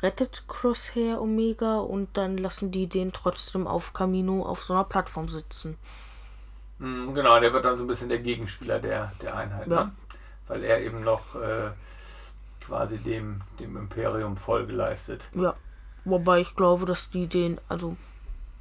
rettet 0.01 0.45
Crosshair 0.49 1.21
Omega 1.21 1.81
und 1.81 2.17
dann 2.17 2.39
lassen 2.39 2.71
die 2.71 2.87
den 2.87 3.13
trotzdem 3.13 3.67
auf 3.67 3.93
Camino 3.93 4.43
auf 4.43 4.65
so 4.65 4.73
einer 4.73 4.85
Plattform 4.85 5.29
sitzen. 5.29 5.77
mh, 6.79 7.13
genau, 7.15 7.39
der 7.41 7.53
wird 7.53 7.65
dann 7.65 7.77
so 7.79 7.85
ein 7.85 7.87
bisschen 7.87 8.09
der 8.09 8.19
Gegenspieler 8.21 8.79
der, 8.81 9.13
der 9.21 9.37
Einheit, 9.37 9.71
Ja. 9.71 9.85
ne? 9.85 9.93
weil 10.49 10.65
er 10.65 10.81
eben 10.81 11.03
noch 11.05 11.35
äh, 11.35 11.71
quasi 12.67 12.99
dem, 12.99 13.41
dem 13.61 13.77
Imperium 13.77 14.37
Folge 14.37 14.73
leistet. 14.73 15.25
Ja. 15.35 15.55
Wobei 16.05 16.41
ich 16.41 16.55
glaube, 16.55 16.87
dass 16.87 17.11
die 17.11 17.27
den, 17.27 17.61
also 17.69 17.97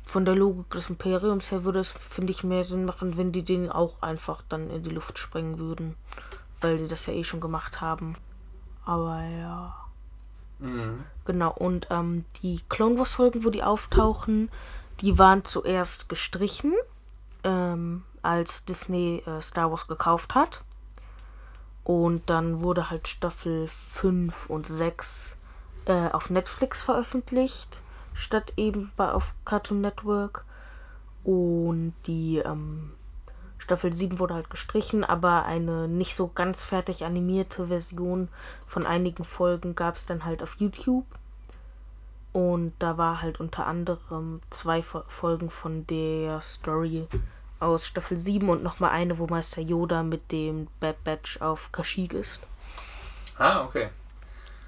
von 0.03 0.25
der 0.25 0.35
Logik 0.35 0.69
des 0.71 0.89
Imperiums 0.89 1.51
her 1.51 1.63
würde 1.63 1.79
es, 1.79 1.91
finde 1.91 2.31
ich, 2.31 2.43
mehr 2.43 2.63
Sinn 2.63 2.85
machen, 2.85 3.17
wenn 3.17 3.31
die 3.31 3.43
den 3.43 3.71
auch 3.71 4.01
einfach 4.01 4.41
dann 4.49 4.69
in 4.69 4.83
die 4.83 4.89
Luft 4.89 5.17
sprengen 5.17 5.59
würden. 5.59 5.95
Weil 6.61 6.79
sie 6.79 6.87
das 6.87 7.05
ja 7.05 7.13
eh 7.13 7.23
schon 7.23 7.41
gemacht 7.41 7.81
haben. 7.81 8.15
Aber 8.85 9.21
ja. 9.23 9.75
Mhm. 10.59 11.03
Genau, 11.25 11.51
und 11.51 11.87
ähm, 11.89 12.25
die 12.41 12.61
Clone 12.69 12.97
Wars 12.97 13.15
Folgen, 13.15 13.43
wo 13.43 13.49
die 13.49 13.63
auftauchen, 13.63 14.49
die 15.01 15.17
waren 15.19 15.43
zuerst 15.43 16.07
gestrichen, 16.07 16.73
ähm, 17.43 18.03
als 18.21 18.65
Disney 18.65 19.23
äh, 19.25 19.41
Star 19.41 19.69
Wars 19.71 19.87
gekauft 19.87 20.33
hat. 20.33 20.63
Und 21.85 22.29
dann 22.29 22.61
wurde 22.61 22.89
halt 22.89 23.07
Staffel 23.07 23.69
5 23.91 24.49
und 24.49 24.67
6 24.67 25.37
äh, 25.85 26.09
auf 26.09 26.29
Netflix 26.29 26.81
veröffentlicht, 26.81 27.79
statt 28.15 28.53
eben 28.57 28.91
bei, 28.97 29.11
auf 29.11 29.33
Cartoon 29.45 29.81
Network. 29.81 30.43
Und 31.23 31.93
die 32.07 32.39
ähm, 32.39 32.91
Staffel 33.59 33.93
7 33.93 34.17
wurde 34.19 34.33
halt 34.33 34.49
gestrichen, 34.49 35.03
aber 35.03 35.45
eine 35.45 35.87
nicht 35.87 36.15
so 36.15 36.27
ganz 36.27 36.63
fertig 36.63 37.05
animierte 37.05 37.67
Version 37.67 38.29
von 38.67 38.85
einigen 38.85 39.23
Folgen 39.23 39.75
gab 39.75 39.95
es 39.95 40.07
dann 40.07 40.25
halt 40.25 40.41
auf 40.43 40.55
YouTube. 40.55 41.05
Und 42.33 42.73
da 42.79 42.97
war 42.97 43.21
halt 43.21 43.39
unter 43.39 43.65
anderem 43.65 44.41
zwei 44.49 44.81
Fo- 44.81 45.05
Folgen 45.07 45.49
von 45.51 45.87
der 45.87 46.41
Story 46.41 47.07
aus 47.59 47.87
Staffel 47.87 48.17
7 48.17 48.49
und 48.49 48.63
nochmal 48.63 48.91
eine, 48.91 49.17
wo 49.17 49.27
Meister 49.27 49.61
Yoda 49.61 50.03
mit 50.03 50.31
dem 50.31 50.67
Bad 50.79 51.03
Batch 51.03 51.41
auf 51.41 51.71
Kashyyyk 51.71 52.13
ist. 52.13 52.39
Ah, 53.37 53.63
okay. 53.63 53.89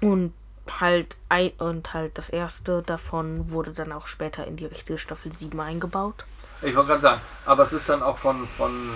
Und 0.00 0.32
halt 0.80 1.16
ein 1.28 1.52
und 1.58 1.94
halt 1.94 2.18
das 2.18 2.28
erste 2.28 2.82
davon 2.82 3.50
wurde 3.50 3.72
dann 3.72 3.92
auch 3.92 4.06
später 4.06 4.46
in 4.46 4.56
die 4.56 4.66
richtige 4.66 4.98
Staffel 4.98 5.32
7 5.32 5.58
eingebaut. 5.60 6.24
Ich 6.60 6.74
wollte 6.74 6.88
gerade 6.88 7.02
sagen, 7.02 7.20
aber 7.46 7.62
es 7.62 7.72
ist 7.72 7.88
dann 7.88 8.02
auch 8.02 8.18
von, 8.18 8.46
von, 8.56 8.90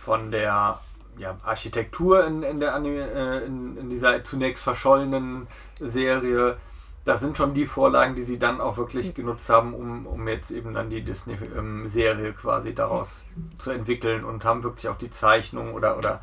von 0.00 0.30
der 0.30 0.80
ja, 1.18 1.36
Architektur 1.44 2.24
in, 2.26 2.42
in, 2.42 2.60
der 2.60 2.74
Anime, 2.74 3.10
äh, 3.10 3.46
in, 3.46 3.76
in 3.76 3.90
dieser 3.90 4.24
zunächst 4.24 4.62
verschollenen 4.62 5.46
Serie. 5.78 6.56
Das 7.04 7.20
sind 7.20 7.36
schon 7.36 7.54
die 7.54 7.66
Vorlagen, 7.66 8.14
die 8.14 8.22
sie 8.22 8.38
dann 8.38 8.60
auch 8.60 8.76
wirklich 8.76 9.12
genutzt 9.14 9.48
haben, 9.48 9.74
um, 9.74 10.06
um 10.06 10.28
jetzt 10.28 10.52
eben 10.52 10.72
dann 10.72 10.88
die 10.88 11.02
Disney-Serie 11.02 12.32
quasi 12.32 12.74
daraus 12.74 13.24
zu 13.58 13.70
entwickeln 13.72 14.24
und 14.24 14.44
haben 14.44 14.62
wirklich 14.62 14.88
auch 14.88 14.98
die 14.98 15.10
Zeichnung 15.10 15.74
oder, 15.74 15.98
oder 15.98 16.22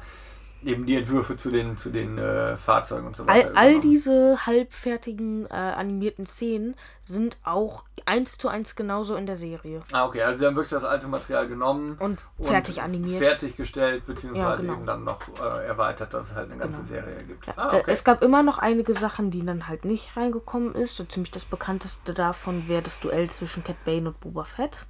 eben 0.64 0.86
die 0.86 0.96
Entwürfe 0.96 1.38
zu 1.38 1.52
den, 1.52 1.78
zu 1.78 1.90
den 1.90 2.18
äh, 2.18 2.58
Fahrzeugen 2.58 3.08
und 3.08 3.16
so 3.16 3.26
weiter. 3.26 3.50
All, 3.50 3.56
all 3.58 3.80
diese 3.82 4.46
halbfertigen 4.46 5.46
äh, 5.46 5.54
animierten 5.54 6.26
Szenen 6.26 6.76
sind 7.02 7.38
auch 7.44 7.86
eins 8.06 8.38
zu 8.38 8.48
eins 8.50 8.76
genauso 8.76 9.16
in 9.16 9.26
der 9.26 9.38
Serie. 9.38 9.82
Ah, 9.92 10.06
okay, 10.06 10.22
also 10.24 10.40
sie 10.40 10.46
haben 10.46 10.56
wirklich 10.56 10.72
das 10.72 10.84
alte 10.84 11.08
Material 11.08 11.48
genommen 11.48 11.96
Und 12.00 12.20
fertig 12.42 12.82
animiert. 12.82 13.24
Fertiggestellt, 13.24 14.06
beziehungsweise 14.06 14.48
Ja, 14.48 14.56
genau. 14.58 14.74
eben 14.74 14.86
dann 14.86 15.04
noch 15.04 15.22
äh, 15.40 15.66
erweitert, 15.68 16.14
dass 16.14 16.32
es 16.32 16.36
halt 16.36 16.52
eine 16.52 16.60
ganze 16.60 16.80
Genau. 16.82 16.90
Serie 16.90 17.24
gibt. 17.24 17.46
Ja, 17.46 17.54
Ah, 17.56 17.76
äh, 17.76 17.80
okay. 17.80 17.92
Es 17.92 18.04
gab 18.04 18.22
immer 18.24 18.44
noch 18.44 18.58
einige 18.58 18.94
Sachen, 18.94 19.32
die 19.32 19.46
dann 19.46 19.68
halt 19.68 19.86
nicht 19.86 20.18
reingekommen 20.18 20.76
ist. 20.76 20.98
So 20.98 21.04
ziemlich 21.06 21.32
das 21.32 21.46
bekannteste 21.46 22.14
davon 22.14 22.68
wäre 22.68 22.82
das 22.82 23.00
Duell 23.00 23.30
zwischen 23.30 23.64
Cat 23.64 23.84
Bane 23.86 24.10
und 24.10 24.20
Boba 24.20 24.44
Fett, 24.44 24.86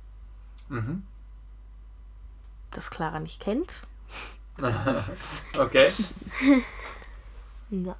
Mhm. 0.69 1.03
das 2.71 2.89
Clara 2.89 3.19
nicht 3.19 3.39
kennt. 3.41 3.82
okay. 5.57 5.91
Ja. 7.69 7.95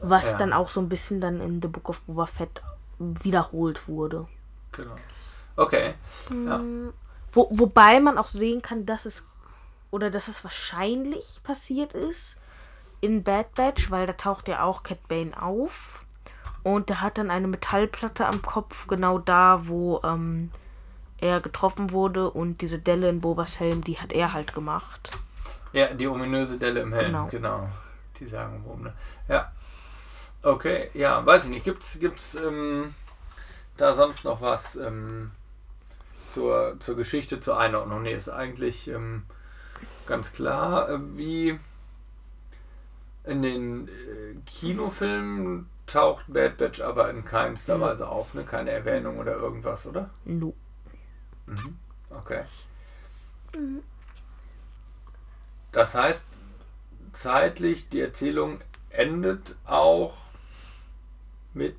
Was 0.00 0.32
Ja. 0.32 0.38
dann 0.38 0.52
auch 0.52 0.68
so 0.68 0.80
ein 0.80 0.88
bisschen 0.88 1.20
dann 1.20 1.40
in 1.40 1.62
The 1.62 1.68
Book 1.68 1.88
of 1.88 2.00
Boba 2.02 2.26
Fett 2.26 2.62
wiederholt 2.98 3.88
wurde. 3.88 4.26
Genau. 4.72 4.96
Okay. 5.56 5.94
Ja. 6.30 6.58
Mm, 6.58 6.92
Wo, 7.32 7.48
wobei 7.50 8.00
man 8.00 8.18
auch 8.18 8.28
sehen 8.28 8.62
kann, 8.62 8.86
dass 8.86 9.06
es 9.06 9.24
oder 9.90 10.10
dass 10.10 10.28
es 10.28 10.42
wahrscheinlich 10.42 11.40
passiert 11.44 11.94
ist 11.94 12.38
in 13.00 13.22
Bad 13.22 13.54
Batch, 13.54 13.90
weil 13.90 14.06
da 14.06 14.12
taucht 14.14 14.48
ja 14.48 14.62
auch 14.64 14.82
Cat 14.82 15.06
Bane 15.08 15.40
auf 15.40 16.00
und 16.64 16.88
der 16.88 17.00
hat 17.00 17.18
dann 17.18 17.30
eine 17.30 17.46
Metallplatte 17.46 18.26
am 18.26 18.42
Kopf, 18.42 18.86
genau 18.88 19.18
da, 19.18 19.68
wo 19.68 20.00
ähm, 20.02 20.50
er 21.18 21.40
getroffen 21.40 21.92
wurde 21.92 22.30
und 22.30 22.60
diese 22.60 22.78
Delle 22.78 23.08
in 23.08 23.20
Bobas 23.20 23.60
Helm, 23.60 23.84
die 23.84 23.98
hat 23.98 24.12
er 24.12 24.32
halt 24.32 24.54
gemacht. 24.54 25.10
Ja, 25.74 25.92
die 25.92 26.06
ominöse 26.06 26.56
Delle 26.56 26.80
im 26.80 26.92
Helm. 26.92 27.06
Genau. 27.06 27.28
Genau. 27.30 27.68
Die 28.20 28.28
sagen 28.28 28.62
warum, 28.64 28.84
ne? 28.84 28.94
Ja. 29.28 29.52
Okay, 30.42 30.90
ja, 30.94 31.24
weiß 31.26 31.44
ich 31.44 31.50
nicht. 31.50 31.64
Gibt's, 31.64 31.98
gibt's 31.98 32.34
ähm, 32.36 32.94
da 33.76 33.94
sonst 33.94 34.24
noch 34.24 34.40
was 34.40 34.76
ähm, 34.76 35.32
zur, 36.32 36.76
zur 36.80 36.96
Geschichte, 36.96 37.40
zur 37.40 37.58
Einordnung? 37.58 38.02
Nee, 38.02 38.12
ist 38.14 38.28
eigentlich 38.28 38.86
ähm, 38.88 39.24
ganz 40.06 40.32
klar, 40.32 40.88
äh, 40.90 40.98
wie 41.16 41.58
in 43.24 43.42
den 43.42 43.88
äh, 43.88 44.36
Kinofilmen 44.46 45.68
taucht 45.86 46.24
Bad 46.28 46.56
Batch 46.56 46.82
aber 46.82 47.10
in 47.10 47.24
keinster 47.24 47.78
Mhm. 47.78 47.80
Weise 47.80 48.08
auf, 48.08 48.32
ne? 48.34 48.44
Keine 48.44 48.70
Erwähnung 48.70 49.18
oder 49.18 49.34
irgendwas, 49.34 49.86
oder? 49.86 50.10
No. 50.24 50.54
Mhm. 51.46 51.76
Okay. 52.10 52.44
Mhm. 53.54 53.82
Das 55.74 55.94
heißt, 55.94 56.24
zeitlich 57.12 57.88
die 57.88 58.00
Erzählung 58.00 58.60
endet 58.90 59.56
auch 59.66 60.16
mit. 61.52 61.76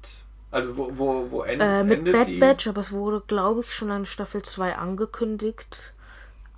Also 0.52 0.78
wo, 0.78 0.92
wo, 0.98 1.32
wo 1.32 1.42
end, 1.44 1.62
Äh, 1.62 1.84
mit 1.84 2.00
endet 2.00 2.14
Bad 2.14 2.28
die? 2.28 2.40
Batch, 2.40 2.68
aber 2.68 2.82
es 2.82 2.92
wurde, 2.92 3.22
glaube 3.26 3.62
ich, 3.62 3.74
schon 3.74 3.92
eine 3.92 4.06
Staffel 4.06 4.42
2 4.44 4.76
angekündigt. 4.76 5.94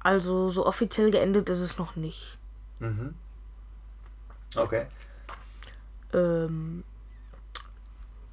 Also 0.02 0.50
so 0.50 0.66
offiziell 0.66 1.12
geendet 1.12 1.50
ist 1.50 1.62
es 1.62 1.78
noch 1.78 1.96
nicht. 1.96 2.38
Mhm. 2.80 3.14
Okay. 4.56 4.86
Ähm, 6.14 6.84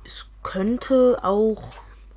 es 0.05 0.27
könnte 0.43 1.19
auch, 1.23 1.73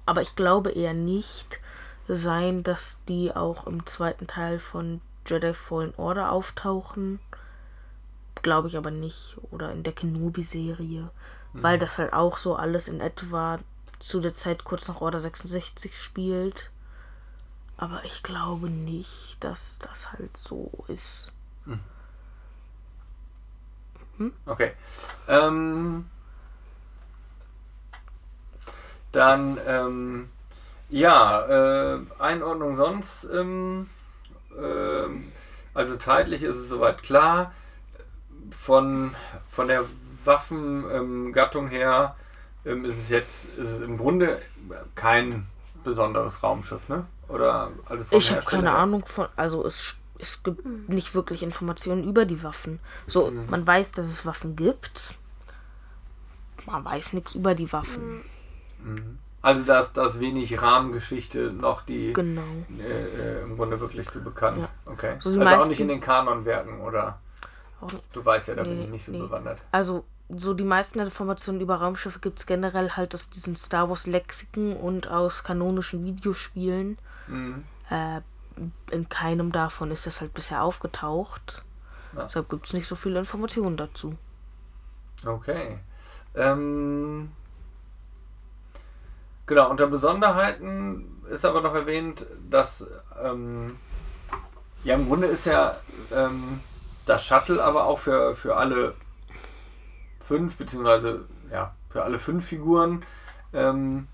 aber 0.06 0.22
ich 0.22 0.36
glaube 0.36 0.72
eher 0.72 0.94
nicht, 0.94 1.60
sein, 2.08 2.64
dass 2.64 3.00
die 3.08 3.36
auch 3.36 3.68
im 3.68 3.86
zweiten 3.86 4.28
Teil 4.28 4.60
von 4.60 5.02
Jedi 5.28 5.54
Fallen 5.54 5.94
Order 5.98 6.32
auftauchen. 6.32 7.20
Glaube 8.42 8.68
ich 8.68 8.78
aber 8.78 8.92
nicht. 8.92 9.38
Oder 9.52 9.72
in 9.72 9.84
der 9.84 9.94
Kenobi-Serie. 9.94 11.10
Weil 11.54 11.80
das 11.80 11.98
halt 11.98 12.14
auch 12.14 12.38
so 12.38 12.56
alles 12.56 12.88
in 12.88 13.02
etwa 13.02 13.60
zu 14.00 14.20
der 14.20 14.36
Zeit 14.36 14.64
kurz 14.64 14.88
nach 14.88 15.02
Order 15.02 15.20
66 15.20 16.00
spielt. 16.00 16.70
Aber 17.78 18.04
ich 18.06 18.22
glaube 18.24 18.70
nicht, 18.70 19.38
dass 19.40 19.80
das 19.80 20.12
halt 20.12 20.36
so 20.38 20.72
ist. 20.88 21.32
Hm? 24.18 24.34
Okay. 24.46 24.74
Ähm, 25.28 26.06
dann, 29.12 29.60
ähm, 29.66 30.30
ja, 30.90 31.96
äh, 31.96 32.00
Einordnung 32.20 32.78
sonst. 32.78 33.26
Ähm, 33.26 33.90
also 35.74 35.98
zeitlich 35.98 36.44
ist 36.44 36.56
es 36.58 36.70
soweit 36.70 37.04
klar. 37.04 37.54
Von, 38.52 39.16
von 39.52 39.68
der 39.68 39.84
Waffengattung 40.26 41.68
her 41.68 42.16
ähm, 42.66 42.86
ist 42.86 42.98
es 42.98 43.10
jetzt 43.10 43.46
ist 43.58 43.72
es 43.72 43.82
im 43.82 43.98
Grunde 43.98 44.42
kein 44.96 45.48
besonderes 45.84 46.44
Raumschiff, 46.44 46.88
ne? 46.90 47.06
Oder 47.30 47.72
also 47.86 48.06
Ich 48.12 48.32
habe 48.32 48.46
keine 48.46 48.70
her. 48.70 48.78
Ahnung 48.78 49.06
von, 49.06 49.28
also 49.36 49.66
es, 49.66 49.96
es 50.20 50.44
gibt 50.44 50.66
nicht 50.90 51.14
wirklich 51.14 51.44
Informationen 51.44 52.04
über 52.04 52.26
die 52.26 52.42
Waffen. 52.44 52.80
So, 53.06 53.32
man 53.32 53.66
weiß, 53.68 53.92
dass 53.94 54.06
es 54.08 54.26
Waffen 54.26 54.56
gibt. 54.56 55.14
Man 56.66 56.84
weiß 56.84 57.14
nichts 57.14 57.36
über 57.36 57.56
die 57.56 57.72
Waffen. 57.72 58.24
Mhm. 58.84 59.18
Also 59.48 59.64
da 59.64 59.80
ist 59.80 59.94
das 59.94 60.20
wenig 60.20 60.62
Rahmengeschichte 60.62 61.54
noch 61.54 61.84
die 61.84 62.12
Genau. 62.12 62.42
äh, 62.78 62.84
äh, 62.84 63.42
im 63.44 63.56
Grunde 63.56 63.80
wirklich 63.80 64.10
zu 64.10 64.22
bekannt. 64.22 64.58
Ja. 64.86 64.92
Okay. 64.92 65.16
So 65.20 65.32
die 65.34 65.40
also 65.40 65.64
auch 65.64 65.70
nicht 65.70 65.80
in 65.80 65.88
den 65.88 66.02
Kanonwerken 66.02 66.82
oder 66.82 67.22
du 68.12 68.26
weißt 68.26 68.50
ja, 68.50 68.56
da 68.56 68.64
bin 68.64 68.78
Nee, 68.78 68.84
ich 68.84 68.90
nicht 68.90 69.06
so 69.06 69.14
nee. 69.14 69.20
bewandert. 69.20 69.62
Also, 69.72 70.04
so 70.28 70.54
die 70.54 70.66
meisten 70.66 71.00
Informationen 71.00 71.62
über 71.62 71.76
Raumschiffe 71.76 72.20
gibt 72.20 72.40
es 72.40 72.46
generell 72.46 72.92
halt 72.92 73.16
aus 73.16 73.30
diesen 73.30 73.56
Star 73.56 73.88
Wars 73.88 74.06
Lexiken 74.06 74.76
und 74.76 75.08
aus 75.08 75.46
kanonischen 75.46 76.04
Videospielen. 76.04 76.98
Mhm. 77.28 77.64
Äh, 77.90 78.20
in 78.92 79.08
keinem 79.08 79.54
davon 79.54 79.92
ist 79.92 80.06
das 80.06 80.20
halt 80.20 80.34
bisher 80.34 80.62
aufgetaucht. 80.62 81.64
Ja. 82.18 82.24
Deshalb 82.24 82.50
gibt 82.50 82.66
es 82.66 82.74
nicht 82.74 82.88
so 82.88 82.96
viele 82.98 83.20
Informationen 83.20 83.78
dazu. 83.78 84.18
Okay. 85.26 85.80
Ähm, 86.36 87.32
genau, 89.48 89.70
unter 89.70 89.88
Besonderheiten 89.88 91.24
ist 91.32 91.46
aber 91.46 91.62
noch 91.62 91.74
erwähnt, 91.74 92.26
dass 92.50 92.86
ähm, 93.22 93.78
ja 94.84 94.96
im 94.96 95.08
Grunde 95.08 95.28
ist 95.28 95.46
ja 95.46 95.78
ähm, 96.14 96.62
das 97.06 97.26
Shuttle 97.26 97.64
aber 97.64 97.86
auch 97.86 98.00
für, 98.00 98.36
für 98.36 98.56
alle 98.56 98.94
fünf, 100.28 100.58
beziehungsweise 100.58 101.26
ja, 101.52 101.74
für 101.90 102.04
alle 102.04 102.20
fünf 102.20 102.46
Figuren 102.46 103.04
ähm, 103.54 104.08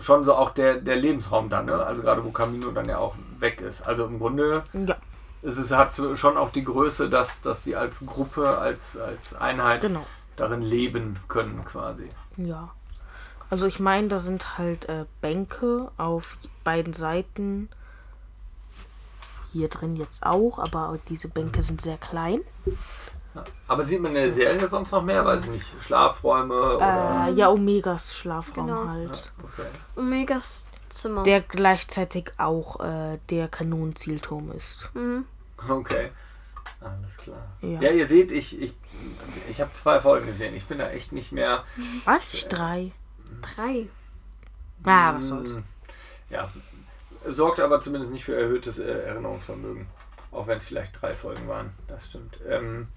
schon 0.00 0.24
so 0.24 0.34
auch 0.34 0.50
der, 0.50 0.80
der 0.80 0.96
Lebensraum 0.96 1.48
dann, 1.48 1.66
ne? 1.66 1.84
Also 1.84 2.02
gerade 2.02 2.24
wo 2.24 2.30
Camino 2.30 2.70
dann 2.70 2.88
ja 2.88 2.98
auch 2.98 3.14
weg 3.38 3.60
ist. 3.60 3.82
Also 3.82 4.06
im 4.06 4.18
Grunde 4.18 4.64
Ja, 4.72 4.96
ist 5.42 5.58
es 5.58 5.70
hat 5.70 5.94
schon 6.14 6.36
auch 6.36 6.50
die 6.50 6.64
Größe, 6.64 7.08
dass, 7.08 7.40
dass 7.42 7.62
die 7.62 7.76
als 7.76 8.04
Gruppe, 8.04 8.58
als, 8.58 8.96
als 8.96 9.34
Einheit 9.34 9.82
genau. 9.82 10.06
darin 10.36 10.62
leben 10.62 11.18
können 11.28 11.64
quasi. 11.64 12.08
Ja. 12.36 12.70
Also 13.50 13.66
ich 13.66 13.78
meine, 13.78 14.08
da 14.08 14.18
sind 14.18 14.58
halt 14.58 14.88
äh, 14.88 15.04
Bänke 15.20 15.90
auf 15.96 16.36
beiden 16.64 16.92
Seiten. 16.92 17.68
Hier 19.52 19.68
drin 19.68 19.96
jetzt 19.96 20.24
auch, 20.24 20.58
aber 20.58 20.98
diese 21.08 21.28
Bänke 21.28 21.62
sind 21.62 21.80
sehr 21.80 21.96
klein. 21.96 22.40
Ja. 23.34 23.44
Aber 23.68 23.84
sieht 23.84 24.00
man 24.00 24.16
in 24.16 24.22
der 24.22 24.32
Serie 24.32 24.68
sonst 24.68 24.90
noch 24.90 25.02
mehr? 25.02 25.24
Weiß 25.24 25.44
ich 25.44 25.50
nicht. 25.50 25.66
Schlafräume 25.80 26.76
oder. 26.76 27.26
Äh, 27.28 27.32
ja, 27.32 27.50
Omegas 27.50 28.14
Schlafraum 28.14 28.66
Genau. 28.66 28.84
Ja, 28.84 28.90
halt. 28.90 29.32
okay. 29.42 29.68
Omegas 29.96 30.66
Zimmer. 30.88 31.22
Der 31.22 31.40
gleichzeitig 31.40 32.32
auch 32.38 32.80
äh, 32.80 33.18
der 33.30 33.48
Kanonenzielturm 33.48 34.52
ist. 34.52 34.88
Mhm. 34.94 35.26
okay. 35.68 36.10
Alles 36.80 37.16
klar. 37.16 37.46
Ja. 37.62 37.80
Ja, 37.80 37.90
ihr 37.90 38.06
seht, 38.06 38.32
ich, 38.32 38.60
ich, 38.60 38.74
ich 39.48 39.60
habe 39.60 39.70
zwei 39.74 40.00
Folgen 40.00 40.26
gesehen. 40.26 40.54
Ich 40.54 40.66
bin 40.66 40.78
da 40.78 40.90
echt 40.90 41.12
nicht 41.12 41.32
mehr. 41.32 41.64
Als 42.04 42.34
ich 42.34 42.48
drei. 42.48 42.92
Drei. 43.42 43.88
Ah, 44.84 45.14
was 45.16 45.26
soll's. 45.28 45.52
Mm, 45.56 45.62
Ja. 46.30 46.50
Sorgt 47.28 47.60
aber 47.60 47.80
zumindest 47.80 48.12
nicht 48.12 48.24
für 48.24 48.36
erhöhtes 48.36 48.78
äh, 48.78 48.84
Erinnerungsvermögen. 48.84 49.86
Auch 50.30 50.46
wenn 50.46 50.58
es 50.58 50.64
vielleicht 50.64 51.00
drei 51.00 51.14
Folgen 51.14 51.48
waren. 51.48 51.70
Das 51.88 52.06
stimmt. 52.06 52.38
Ähm, 52.48 52.88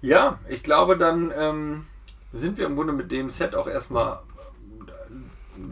ja, 0.00 0.38
ich 0.48 0.62
glaube, 0.62 0.96
dann 0.96 1.32
ähm, 1.36 1.86
sind 2.32 2.58
wir 2.58 2.66
im 2.66 2.76
Grunde 2.76 2.92
mit 2.92 3.10
dem 3.10 3.30
Set 3.30 3.54
auch 3.54 3.66
erstmal 3.66 4.20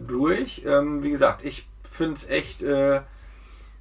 durch. 0.07 0.63
Ähm, 0.67 1.03
wie 1.03 1.11
gesagt, 1.11 1.45
ich 1.45 1.67
finde 1.91 2.17
es 2.17 2.29
echt. 2.29 2.63
Äh, 2.63 3.03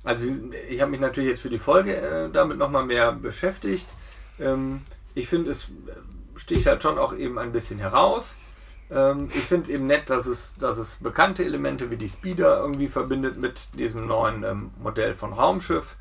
also, 0.04 0.24
ich 0.70 0.80
habe 0.82 0.92
mich 0.92 1.00
natürlich 1.00 1.32
jetzt 1.32 1.42
für 1.42 1.50
die 1.50 1.58
Folge 1.58 1.96
äh, 1.96 2.30
damit 2.32 2.58
nochmal 2.58 2.86
mehr 2.86 3.12
beschäftigt. 3.12 3.88
Ähm, 4.40 4.82
ich 5.16 5.28
finde, 5.28 5.50
es 5.52 5.68
sticht 6.38 6.66
halt 6.66 6.82
schon 6.84 6.98
auch 6.98 7.14
eben 7.16 7.38
ein 7.40 7.52
bisschen 7.52 7.80
heraus. 7.80 8.36
Ähm, 8.92 9.30
ich 9.34 9.44
finde 9.46 9.64
es 9.66 9.70
eben 9.70 9.88
nett, 9.88 10.10
dass 10.10 10.26
es, 10.26 10.54
dass 10.60 10.78
es 10.78 10.96
bekannte 10.98 11.44
Elemente 11.44 11.90
wie 11.90 11.98
die 11.98 12.10
Speeder 12.10 12.60
irgendwie 12.60 12.88
verbindet 12.88 13.38
mit 13.38 13.68
diesem 13.78 14.08
neuen 14.08 14.44
ähm, 14.44 14.72
Modell 14.82 15.16
von 15.16 15.34
Raumschiff. 15.34 15.96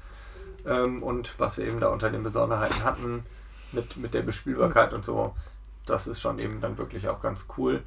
Ähm, 0.66 1.02
und 1.02 1.34
was 1.38 1.58
wir 1.58 1.66
eben 1.66 1.80
da 1.80 1.88
unter 1.88 2.10
den 2.10 2.22
Besonderheiten 2.22 2.82
hatten, 2.84 3.24
mit, 3.72 3.96
mit 3.96 4.14
der 4.14 4.22
Bespielbarkeit 4.22 4.92
und 4.92 5.04
so, 5.04 5.34
das 5.86 6.06
ist 6.06 6.20
schon 6.20 6.38
eben 6.38 6.60
dann 6.60 6.78
wirklich 6.78 7.08
auch 7.08 7.20
ganz 7.20 7.40
cool. 7.56 7.82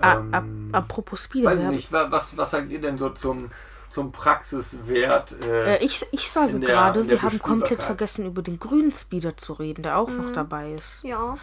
Ah, 0.00 0.14
Ähm, 0.14 0.70
ap 0.72 0.84
apropos 0.84 1.22
Speeder. 1.24 1.50
weiß 1.50 1.60
ich 1.60 1.66
nicht, 1.68 1.92
wa- 1.92 2.08
was, 2.10 2.36
was 2.36 2.50
sagt 2.50 2.70
ihr 2.70 2.80
denn 2.80 2.98
so 2.98 3.10
zum, 3.10 3.50
zum 3.90 4.12
Praxiswert? 4.12 5.32
Äh, 5.44 5.76
Äh, 5.76 5.84
ich, 5.84 6.04
ich 6.12 6.30
sage 6.30 6.58
der- 6.58 6.68
gerade, 6.68 7.08
wir 7.08 7.22
haben 7.22 7.38
komplett 7.38 7.82
vergessen, 7.82 8.26
über 8.26 8.42
den 8.42 8.58
grünen 8.58 8.92
Speeder 8.92 9.36
zu 9.36 9.52
reden, 9.52 9.82
der 9.82 9.98
auch 9.98 10.08
noch 10.08 10.30
Mhm. 10.30 10.34
dabei 10.34 10.72
ist. 10.74 11.02
Ja. 11.04 11.36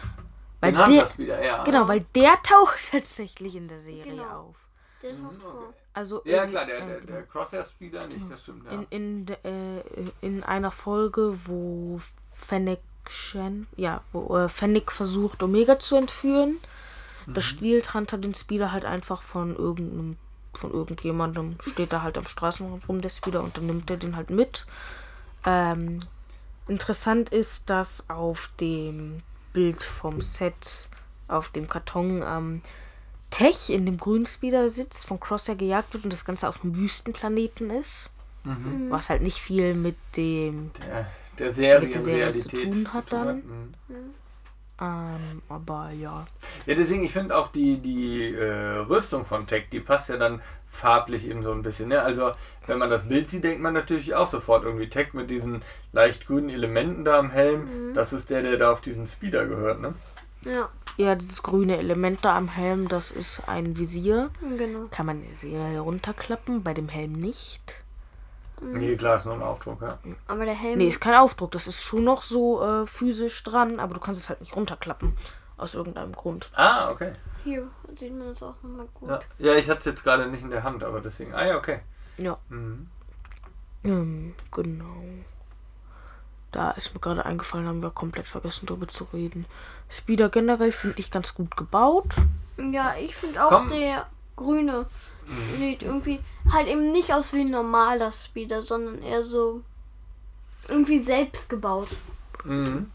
Weil 0.60 0.76
haben 0.76 0.92
der, 0.94 1.02
das 1.02 1.18
wieder, 1.18 1.42
ja. 1.44 1.64
genau, 1.64 1.88
weil 1.88 2.04
der 2.14 2.40
taucht 2.42 2.90
tatsächlich 2.90 3.54
in 3.56 3.68
der 3.68 3.80
Serie 3.80 4.04
Genau. 4.04 4.30
auf. 4.30 4.56
Der 5.02 5.12
Mhm, 5.14 5.24
taucht 5.24 5.42
vor. 5.42 5.54
okay. 5.54 5.74
Also 5.92 6.22
Ja, 6.24 6.44
in, 6.44 6.50
klar, 6.50 6.66
der, 6.66 6.78
äh, 6.78 6.86
der, 6.86 7.00
genau. 7.00 7.12
der 7.12 7.22
Crosshair-Speeder 7.24 8.06
nicht, 8.06 8.30
das 8.30 8.40
stimmt, 8.42 8.64
ja. 8.66 8.72
in, 8.90 9.26
in, 9.26 9.28
äh, 9.44 9.80
in 10.20 10.42
einer 10.44 10.70
Folge, 10.70 11.38
wo 11.46 12.00
Fennec 12.34 12.80
Shen, 13.08 13.66
ja, 13.76 14.02
wo 14.12 14.36
äh, 14.36 14.48
Fennec 14.48 14.92
versucht, 14.92 15.42
Omega 15.42 15.78
zu 15.78 15.96
entführen, 15.96 16.58
Mhm. 17.26 17.34
da 17.34 17.40
stiehlt 17.40 17.92
Hunter 17.94 18.18
den 18.18 18.34
Speeder 18.34 18.72
halt 18.72 18.84
einfach 18.84 19.22
von 19.22 19.56
irgendeinem, 19.56 20.16
von 20.54 20.70
irgendjemandem, 20.72 21.56
steht 21.60 21.92
da 21.92 22.02
halt 22.02 22.16
am 22.18 22.26
Straßenrand 22.26 22.88
rum, 22.88 23.00
der 23.00 23.08
Speeder, 23.10 23.42
und 23.42 23.56
dann 23.56 23.66
nimmt 23.66 23.90
er 23.90 23.96
den 23.96 24.16
halt 24.16 24.30
mit. 24.30 24.66
Ähm, 25.44 26.00
interessant 26.68 27.30
ist, 27.30 27.68
dass 27.70 28.08
auf 28.10 28.50
dem 28.60 29.22
Bild 29.52 29.82
vom 29.82 30.20
Set, 30.20 30.88
auf 31.28 31.50
dem 31.50 31.68
Karton, 31.68 32.22
ähm, 32.26 32.62
Tech 33.30 33.70
in 33.70 33.86
dem 33.86 33.96
grünen 33.96 34.26
Speeder 34.26 34.68
sitzt, 34.68 35.06
von 35.06 35.20
Crosshair 35.20 35.54
gejagt 35.54 35.94
wird 35.94 36.04
und 36.04 36.12
das 36.12 36.24
Ganze 36.24 36.48
auf 36.48 36.62
einem 36.62 36.76
Wüstenplaneten 36.76 37.70
ist. 37.70 38.10
Mhm. 38.44 38.90
Was 38.90 39.08
halt 39.08 39.22
nicht 39.22 39.38
viel 39.38 39.74
mit 39.74 39.96
dem. 40.16 40.70
Der, 40.78 41.06
der 41.38 41.52
Serie 41.52 41.86
Mit 41.86 41.94
der 41.94 42.02
Serie 42.02 42.36
zu 42.36 42.48
tun 42.48 42.92
hat 42.92 43.12
dann. 43.12 43.36
Mhm. 43.36 43.74
Ähm, 44.80 45.42
aber 45.48 45.90
ja. 45.90 46.26
Ja, 46.66 46.74
deswegen, 46.74 47.04
ich 47.04 47.12
finde 47.12 47.36
auch 47.36 47.48
die, 47.52 47.78
die 47.78 48.32
äh, 48.34 48.78
Rüstung 48.88 49.26
von 49.26 49.46
Tech, 49.46 49.64
die 49.70 49.80
passt 49.80 50.08
ja 50.08 50.16
dann 50.16 50.40
farblich 50.70 51.26
eben 51.26 51.42
so 51.42 51.52
ein 51.52 51.62
bisschen. 51.62 51.88
Ne? 51.88 52.00
Also, 52.00 52.32
wenn 52.66 52.78
man 52.78 52.90
das 52.90 53.08
Bild 53.08 53.28
sieht, 53.28 53.44
denkt 53.44 53.60
man 53.60 53.74
natürlich 53.74 54.14
auch 54.14 54.28
sofort 54.28 54.64
irgendwie 54.64 54.88
Tech 54.88 55.12
mit 55.12 55.28
diesen 55.28 55.62
leicht 55.92 56.26
grünen 56.26 56.48
Elementen 56.48 57.04
da 57.04 57.18
am 57.18 57.30
Helm. 57.30 57.90
Mhm. 57.90 57.94
Das 57.94 58.12
ist 58.12 58.30
der, 58.30 58.42
der 58.42 58.56
da 58.56 58.72
auf 58.72 58.80
diesen 58.80 59.06
Speeder 59.06 59.46
gehört, 59.46 59.80
ne? 59.80 59.94
Ja, 60.44 60.70
Ja, 60.96 61.14
dieses 61.16 61.42
grüne 61.42 61.76
Element 61.76 62.24
da 62.24 62.36
am 62.36 62.48
Helm, 62.48 62.88
das 62.88 63.10
ist 63.10 63.42
ein 63.46 63.76
Visier. 63.76 64.30
genau. 64.56 64.86
Kann 64.90 65.06
man 65.06 65.22
Serie 65.36 65.80
runterklappen, 65.80 66.62
bei 66.62 66.72
dem 66.72 66.88
Helm 66.88 67.12
nicht. 67.12 67.60
Nee, 68.60 68.96
klar, 68.96 69.16
ist 69.16 69.24
nur 69.24 69.34
ein 69.34 69.42
Aufdruck, 69.42 69.80
ja. 69.80 69.98
Aber 70.26 70.44
der 70.44 70.54
Helm. 70.54 70.78
Nee, 70.78 70.88
ist 70.88 71.00
kein 71.00 71.14
Aufdruck, 71.14 71.52
das 71.52 71.66
ist 71.66 71.82
schon 71.82 72.04
noch 72.04 72.22
so 72.22 72.62
äh, 72.62 72.86
physisch 72.86 73.42
dran, 73.42 73.80
aber 73.80 73.94
du 73.94 74.00
kannst 74.00 74.20
es 74.20 74.28
halt 74.28 74.40
nicht 74.40 74.54
runterklappen. 74.54 75.16
Aus 75.56 75.74
irgendeinem 75.74 76.12
Grund. 76.12 76.50
Ah, 76.54 76.90
okay. 76.90 77.12
Hier 77.44 77.68
sieht 77.94 78.16
man 78.16 78.28
das 78.28 78.42
auch 78.42 78.54
nochmal 78.62 78.86
gut. 78.94 79.10
Ja, 79.10 79.20
ja 79.38 79.54
ich 79.56 79.68
hatte 79.68 79.80
es 79.80 79.84
jetzt 79.84 80.04
gerade 80.04 80.26
nicht 80.26 80.42
in 80.42 80.50
der 80.50 80.62
Hand, 80.62 80.82
aber 80.82 81.00
deswegen. 81.00 81.34
Ah, 81.34 81.46
ja, 81.46 81.56
okay. 81.56 81.80
Ja. 82.16 82.38
Mhm. 82.48 82.88
Ähm, 83.84 84.34
genau. 84.50 85.02
Da 86.50 86.70
ist 86.72 86.94
mir 86.94 87.00
gerade 87.00 87.26
eingefallen, 87.26 87.66
haben 87.66 87.82
wir 87.82 87.90
komplett 87.90 88.28
vergessen 88.28 88.66
drüber 88.66 88.88
zu 88.88 89.04
reden. 89.12 89.44
Speeder 89.90 90.30
generell 90.30 90.72
finde 90.72 90.98
ich 90.98 91.10
ganz 91.10 91.34
gut 91.34 91.56
gebaut. 91.56 92.14
Ja, 92.56 92.94
ich 92.98 93.14
finde 93.14 93.44
auch 93.44 93.50
Komm. 93.50 93.68
der 93.68 94.06
grüne 94.36 94.72
Mhm. 94.82 95.19
Sieht 95.56 95.82
irgendwie 95.82 96.20
halt 96.52 96.68
eben 96.68 96.92
nicht 96.92 97.12
aus 97.12 97.32
wie 97.32 97.40
ein 97.40 97.50
normaler 97.50 98.12
Speeder, 98.12 98.62
sondern 98.62 99.02
eher 99.02 99.24
so 99.24 99.62
irgendwie 100.68 101.02
selbst 101.02 101.48
gebaut. 101.48 101.88
Mhm. 102.44 102.90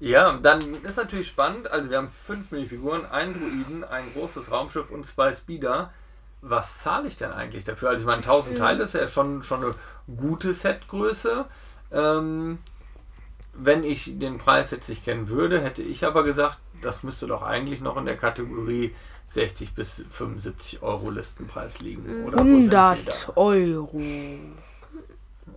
Ja, 0.00 0.36
dann 0.38 0.82
ist 0.82 0.96
natürlich 0.96 1.28
spannend. 1.28 1.70
Also, 1.70 1.88
wir 1.90 1.98
haben 1.98 2.08
fünf 2.08 2.50
Minifiguren, 2.50 3.06
einen 3.06 3.34
Druiden, 3.34 3.84
ein 3.84 4.12
großes 4.12 4.50
Raumschiff 4.50 4.90
und 4.90 5.06
zwei 5.06 5.32
Speeder. 5.32 5.92
Was 6.40 6.80
zahle 6.80 7.06
ich 7.06 7.16
denn 7.16 7.30
eigentlich 7.30 7.62
dafür? 7.62 7.90
Also, 7.90 8.02
ich 8.02 8.06
meine, 8.06 8.22
1000 8.22 8.54
Mhm. 8.54 8.58
Teile 8.58 8.82
ist 8.84 8.94
ja 8.94 9.06
schon, 9.06 9.44
schon 9.44 9.62
eine 9.62 9.74
gute 10.16 10.54
Setgröße. 10.54 11.44
Ähm, 11.92 12.58
wenn 13.54 13.84
ich 13.84 14.18
den 14.18 14.38
Preis 14.38 14.70
jetzt 14.70 14.88
nicht 14.88 15.04
kennen 15.04 15.28
würde, 15.28 15.60
hätte 15.60 15.82
ich 15.82 16.04
aber 16.04 16.24
gesagt, 16.24 16.58
das 16.80 17.02
müsste 17.02 17.26
doch 17.26 17.42
eigentlich 17.42 17.80
noch 17.80 17.96
in 17.96 18.06
der 18.06 18.16
Kategorie 18.16 18.94
60 19.32 19.74
bis 19.74 20.02
75 20.10 20.82
Euro 20.82 21.10
Listenpreis 21.10 21.78
liegen. 21.80 22.24
Oder 22.26 22.38
wo 22.38 22.44
sind 22.44 22.70
wir 22.70 22.80
100 22.90 23.36
Euro. 23.36 24.00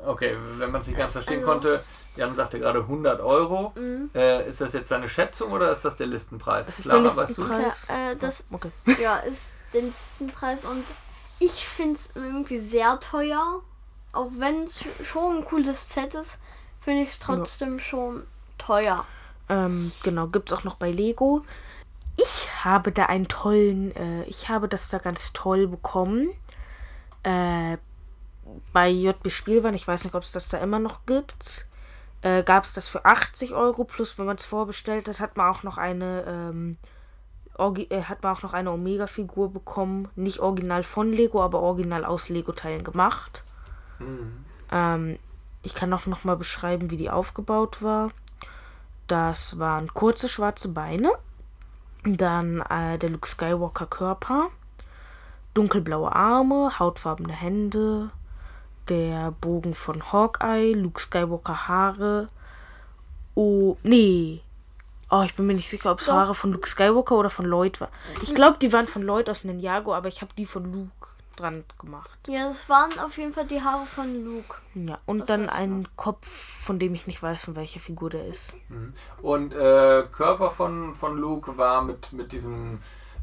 Okay, 0.06 0.38
wenn 0.58 0.72
man 0.72 0.82
es 0.82 0.88
nicht 0.88 0.98
ganz 0.98 1.14
verstehen 1.14 1.40
Also- 1.40 1.52
konnte, 1.52 1.84
Jan 2.16 2.36
sagte 2.36 2.60
gerade 2.60 2.88
100 2.88 3.20
Euro. 3.22 3.74
Mhm. 3.76 4.10
Äh, 4.14 4.48
ist 4.50 4.62
das 4.62 4.74
jetzt 4.74 4.90
seine 4.90 5.10
Schätzung 5.10 5.52
oder 5.52 5.72
ist 5.72 5.84
das 5.84 5.98
der 5.98 6.08
Listenpreis? 6.08 6.66
Das 6.68 6.80
ist 6.80 6.92
der 6.92 7.04
weißt 7.04 7.18
du? 7.18 7.22
Listenpreis. 7.22 7.88
Ja, 7.90 8.12
äh, 8.12 8.16
das 8.16 8.44
Okay. 8.52 8.72
ja, 9.02 9.18
ist 9.18 9.48
der 9.74 9.82
Listenpreis 9.84 10.64
und 10.66 10.84
ich 11.40 11.68
finde 11.68 12.00
es 12.00 12.16
irgendwie 12.22 12.60
sehr 12.60 13.00
teuer. 13.00 13.62
Auch 14.14 14.30
wenn 14.38 14.64
es 14.64 14.80
schon 15.04 15.38
ein 15.40 15.46
cooles 15.46 15.90
Set 15.90 16.14
ist, 16.14 16.32
finde 16.80 17.04
ich 17.04 17.10
es 17.10 17.20
trotzdem 17.20 17.80
schon 17.80 18.24
teuer. 18.58 19.06
Ähm, 19.50 19.92
genau, 20.04 20.28
gibt's 20.28 20.54
auch 20.54 20.64
noch 20.64 20.76
bei 20.76 20.90
Lego. 20.92 21.44
Ich 22.16 22.48
habe 22.65 22.91
da 22.91 23.06
einen 23.06 23.28
tollen, 23.28 23.95
äh, 23.95 24.23
ich 24.23 24.49
habe 24.49 24.67
das 24.67 24.89
da 24.89 24.97
ganz 24.97 25.32
toll 25.34 25.67
bekommen. 25.67 26.30
Äh, 27.23 27.78
bei 28.73 28.89
JB 28.89 29.32
Spielwaren, 29.32 29.75
ich 29.75 29.88
weiß 29.88 30.04
nicht, 30.04 30.15
ob 30.15 30.23
es 30.23 30.32
das 30.32 30.49
da 30.49 30.58
immer 30.58 30.80
noch 30.80 31.06
gibt, 31.06 31.67
äh, 32.21 32.43
gab 32.43 32.63
es 32.63 32.73
das 32.73 32.89
für 32.89 33.06
80 33.06 33.54
Euro 33.54 33.84
plus, 33.84 34.17
wenn 34.17 34.25
man 34.25 34.38
es 34.38 34.45
vorbestellt 34.45 35.08
hat, 35.08 35.19
hat 35.19 35.38
man 35.38 35.54
auch 35.54 35.63
noch 35.63 35.78
eine, 35.78 36.23
ähm, 36.28 36.78
äh, 37.58 38.01
hat 38.01 38.23
man 38.23 38.36
auch 38.36 38.41
noch 38.41 38.54
eine 38.54 38.71
Omega-Figur 38.71 39.51
bekommen. 39.51 40.10
Nicht 40.15 40.39
original 40.39 40.84
von 40.84 41.13
Lego, 41.13 41.41
aber 41.41 41.60
original 41.62 42.04
aus 42.04 42.30
Lego-Teilen 42.30 42.84
gemacht. 42.84 43.43
Mhm. 43.99 44.45
Ähm, 44.71 45.19
ich 45.62 45.73
kann 45.73 45.93
auch 45.93 46.08
noch 46.08 46.23
mal 46.23 46.36
beschreiben, 46.36 46.89
wie 46.89 46.97
die 46.97 47.10
aufgebaut 47.10 47.82
war. 47.82 48.12
Das 49.08 49.60
waren 49.60 49.93
kurze 49.93 50.28
schwarze 50.28 50.69
Beine, 50.69 51.12
dann 52.13 52.62
äh, 52.62 52.98
der 53.00 53.10
Luke 53.10 53.28
Skywalker 53.28 53.88
Körper, 53.88 54.50
dunkelblaue 55.54 56.15
Arme, 56.15 56.78
hautfarbene 56.80 57.34
Hände, 57.34 58.12
der 58.89 59.32
Bogen 59.32 59.74
von 59.74 60.12
Hawkeye, 60.12 60.74
Luke 60.74 61.02
Skywalker 61.02 61.68
Haare. 61.68 62.30
Oh, 63.34 63.78
nee. 63.84 64.41
Oh, 65.10 65.24
ich 65.24 65.36
bin 65.36 65.48
mir 65.48 65.56
nicht 65.56 65.70
sicher, 65.70 65.91
ob 65.91 66.02
es. 66.02 66.08
Haare 66.08 66.36
von 66.36 66.52
Luke 66.52 66.70
Skywalker 66.70 67.15
oder 67.15 67.30
von 67.30 67.46
Lloyd 67.46 67.82
war. 67.82 67.89
Ich 68.22 68.34
glaube, 68.34 68.58
die 68.60 68.72
waren 68.72 68.88
von 68.88 69.02
Lloyd 69.02 69.30
aus 69.30 69.44
Ninjago, 69.44 69.94
aber 69.94 70.08
ich 70.08 70.22
habe 70.22 70.32
die 70.38 70.46
von 70.46 70.72
Luke 70.72 71.14
dran 71.36 71.63
gemacht. 71.80 72.17
Ja, 72.28 72.48
das 72.48 72.67
waren 72.69 72.98
auf 73.00 73.17
jeden 73.17 73.34
Fall 73.34 73.45
die 73.45 73.62
Haare 73.62 73.86
von 73.86 74.24
Luke. 74.24 74.56
Ja, 74.74 75.00
und 75.06 75.19
Das 75.19 75.28
dann 75.28 75.48
weiß 75.48 75.54
ich 75.54 75.60
ein 75.60 75.88
Kopf, 75.95 76.28
von 76.28 76.80
dem 76.80 76.93
ich 76.93 77.08
nicht 77.08 77.21
weiß, 77.21 77.45
von 77.45 77.56
welcher 77.56 77.80
Figur 77.80 78.10
der 78.10 78.26
ist. 78.28 78.54
Mhm. 78.69 78.93
Und 79.21 79.54
äh, 79.54 80.04
Körper 80.12 80.52
von, 80.52 80.95
von 80.95 81.17
Luke 81.17 81.58
war 81.58 81.82
mit, 81.84 82.12
mit 82.13 82.32
diesem 82.32 82.80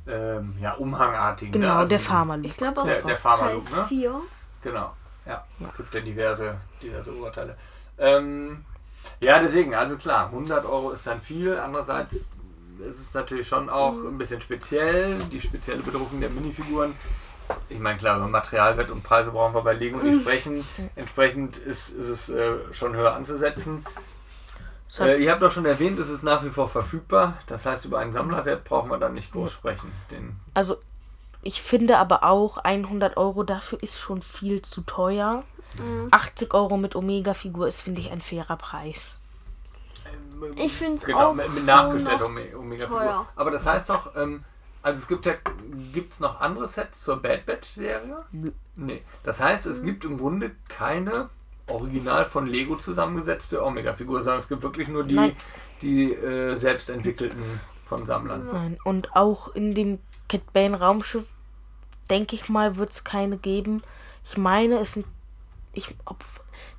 ähm, 0.06 0.56
ja, 0.60 0.74
Umhangartigen. 0.74 1.52
Genau, 1.52 1.66
ne? 1.66 1.74
Also 1.74 1.88
der 1.88 2.00
Farmer 2.00 2.38
Ich 2.42 2.56
glaube 2.56 2.82
aus 2.82 2.88
Der- 2.88 3.02
der 3.02 3.16
Farmer 3.16 3.52
Luke, 3.52 3.70
ne? 3.74 3.86
4. 3.88 4.20
Genau, 4.62 4.94
ja. 5.26 5.44
Ja. 5.58 5.72
Gibt 5.76 5.94
ja 5.94 6.00
diverse, 6.00 6.56
diverse 6.82 7.12
Urteile. 7.12 7.56
Ähm, 7.98 8.64
ja, 9.20 9.38
deswegen, 9.40 9.74
also 9.74 9.96
klar, 9.96 10.26
100 10.26 10.64
Euro 10.64 10.90
ist 10.92 11.06
dann 11.06 11.20
viel. 11.20 11.56
Andererseits 11.58 12.14
ist 12.14 12.26
es 13.08 13.14
natürlich 13.14 13.46
schon 13.48 13.68
auch 13.68 13.92
Mhm. 13.94 14.08
ein 14.08 14.18
bisschen 14.18 14.40
speziell, 14.40 15.18
die 15.30 15.40
spezielle 15.40 15.82
Bedruckung 15.82 16.20
der 16.20 16.30
Minifiguren. 16.30 16.94
Ich 17.68 17.78
meine, 17.78 17.98
klar, 17.98 18.16
über 18.18 18.28
Materialwert 18.28 18.90
und 18.90 19.02
Preise 19.02 19.30
brauchen 19.30 19.54
wir 19.54 19.62
bei 19.62 19.72
Lego 19.74 19.98
Mhm. 19.98 20.04
nicht 20.10 20.20
sprechen. 20.20 20.66
Entsprechend 20.96 21.56
ist, 21.56 21.88
ist 21.90 22.08
es 22.08 22.28
äh, 22.28 22.52
schon 22.72 22.94
höher 22.94 23.14
anzusetzen. 23.14 23.84
Hat- 24.98 25.08
Äh, 25.08 25.16
ihr 25.18 25.30
habt 25.32 25.40
doch 25.42 25.50
schon 25.52 25.64
erwähnt, 25.64 25.98
es 25.98 26.08
ist 26.10 26.22
nach 26.22 26.44
wie 26.44 26.50
vor 26.50 26.68
verfügbar. 26.68 27.38
Das 27.46 27.64
heißt, 27.64 27.84
über 27.86 27.98
einen 27.98 28.12
Sammlerwert 28.12 28.64
brauchen 28.64 28.90
wir 28.90 28.98
dann 28.98 29.14
nicht 29.14 29.32
groß 29.32 29.50
sprechen. 29.50 29.90
Den, 30.10 30.36
Also, 30.54 30.76
ich 31.42 31.62
finde 31.62 31.96
aber 31.98 32.24
auch, 32.24 32.58
100 32.58 33.16
Euro 33.16 33.42
dafür 33.42 33.82
ist 33.82 33.98
schon 33.98 34.20
viel 34.22 34.60
zu 34.62 34.82
teuer. 34.82 35.44
Mhm. 35.78 36.08
80 36.10 36.52
Euro 36.52 36.76
mit 36.76 36.94
Omega-Figur 36.94 37.66
ist, 37.66 37.80
finde 37.80 38.02
ich, 38.02 38.10
ein 38.10 38.20
fairer 38.20 38.56
Preis. 38.56 39.18
Ich 40.56 40.72
finde 40.74 40.98
es 40.98 41.04
genau, 41.04 41.30
auch 41.30 41.34
mit, 41.34 41.48
mit 41.54 41.64
nachgestellter 41.64 42.18
noch 42.18 42.26
Ome- 42.28 42.56
Omega 42.58 42.86
teuer. 42.86 43.00
Figur. 43.00 43.26
Aber 43.36 43.50
das 43.50 43.64
heißt 43.64 43.88
doch, 43.88 44.14
ähm, 44.16 44.44
also 44.82 44.98
es 44.98 45.08
gibt 45.08 45.26
ja, 45.26 45.34
gibt 45.92 46.14
es 46.14 46.20
noch 46.20 46.40
andere 46.40 46.68
Sets 46.68 47.02
zur 47.02 47.22
Bad 47.22 47.46
Batch 47.46 47.68
Serie? 47.68 48.16
Nö. 48.32 48.50
Nee. 48.76 49.02
Das 49.22 49.40
heißt, 49.40 49.66
es 49.66 49.82
gibt 49.82 50.04
im 50.04 50.18
Grunde 50.18 50.52
keine 50.68 51.28
original 51.66 52.26
von 52.26 52.46
Lego 52.46 52.76
zusammengesetzte 52.76 53.64
Omega-Figur, 53.64 54.22
sondern 54.22 54.38
es 54.38 54.48
gibt 54.48 54.62
wirklich 54.62 54.88
nur 54.88 55.04
die, 55.04 55.14
Nein. 55.14 55.36
die 55.80 56.12
äh, 56.12 56.56
selbst 56.56 56.90
entwickelten 56.90 57.60
von 57.86 58.06
Sammlern. 58.06 58.48
Nein. 58.52 58.78
Und 58.84 59.14
auch 59.14 59.54
in 59.54 59.74
dem 59.74 59.98
Cat 60.28 60.52
Bane 60.52 60.78
Raumschiff, 60.78 61.26
denke 62.10 62.34
ich 62.34 62.48
mal, 62.48 62.76
wird 62.76 62.90
es 62.90 63.04
keine 63.04 63.36
geben. 63.36 63.82
Ich 64.24 64.36
meine, 64.36 64.78
es 64.78 64.94
sind. 64.94 65.06
Ich, 65.74 65.94
ob, 66.04 66.24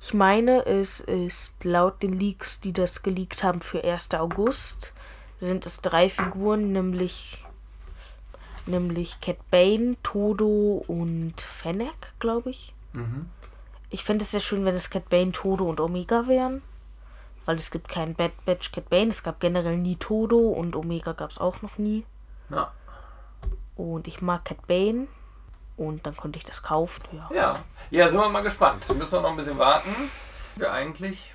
ich 0.00 0.14
meine, 0.14 0.66
es 0.66 1.00
ist 1.00 1.64
laut 1.64 2.02
den 2.02 2.18
Leaks, 2.18 2.60
die 2.60 2.72
das 2.72 3.02
geleakt 3.02 3.42
haben 3.42 3.60
für 3.60 3.82
1. 3.82 4.12
August, 4.14 4.92
sind 5.40 5.66
es 5.66 5.80
drei 5.80 6.10
Figuren, 6.10 6.72
nämlich. 6.72 7.44
Nämlich 8.66 9.20
Cat 9.20 9.38
Bane, 9.50 9.96
Todo 10.02 10.84
und 10.86 11.40
Fennec, 11.40 12.14
glaube 12.18 12.50
ich. 12.50 12.74
Mhm. 12.92 13.28
Ich 13.90 14.04
fände 14.04 14.24
es 14.24 14.30
sehr 14.30 14.40
schön, 14.40 14.64
wenn 14.64 14.74
es 14.74 14.90
Cat 14.90 15.08
Bane, 15.08 15.32
Todo 15.32 15.68
und 15.68 15.80
Omega 15.80 16.26
wären. 16.26 16.62
Weil 17.44 17.56
es 17.56 17.70
gibt 17.70 17.88
keinen 17.88 18.14
Bad 18.14 18.32
Batch 18.44 18.72
Cat 18.72 18.88
Bane. 18.88 19.10
Es 19.10 19.22
gab 19.22 19.38
generell 19.38 19.76
nie 19.76 19.96
Todo 19.96 20.38
und 20.38 20.74
Omega 20.74 21.12
gab 21.12 21.30
es 21.30 21.38
auch 21.38 21.60
noch 21.60 21.76
nie. 21.76 22.06
Ja. 22.48 22.72
Und 23.76 24.08
ich 24.08 24.22
mag 24.22 24.44
Cat 24.44 24.66
Bane. 24.66 25.08
Und 25.76 26.06
dann 26.06 26.16
konnte 26.16 26.38
ich 26.38 26.44
das 26.44 26.62
kaufen. 26.62 27.02
Ja. 27.12 27.28
Ja. 27.34 27.64
ja, 27.90 28.08
sind 28.08 28.18
wir 28.18 28.28
mal 28.28 28.42
gespannt. 28.42 28.88
Müssen 28.96 29.12
wir 29.12 29.20
noch 29.20 29.30
ein 29.30 29.36
bisschen 29.36 29.58
warten. 29.58 29.90
Wir 30.56 30.72
eigentlich 30.72 31.34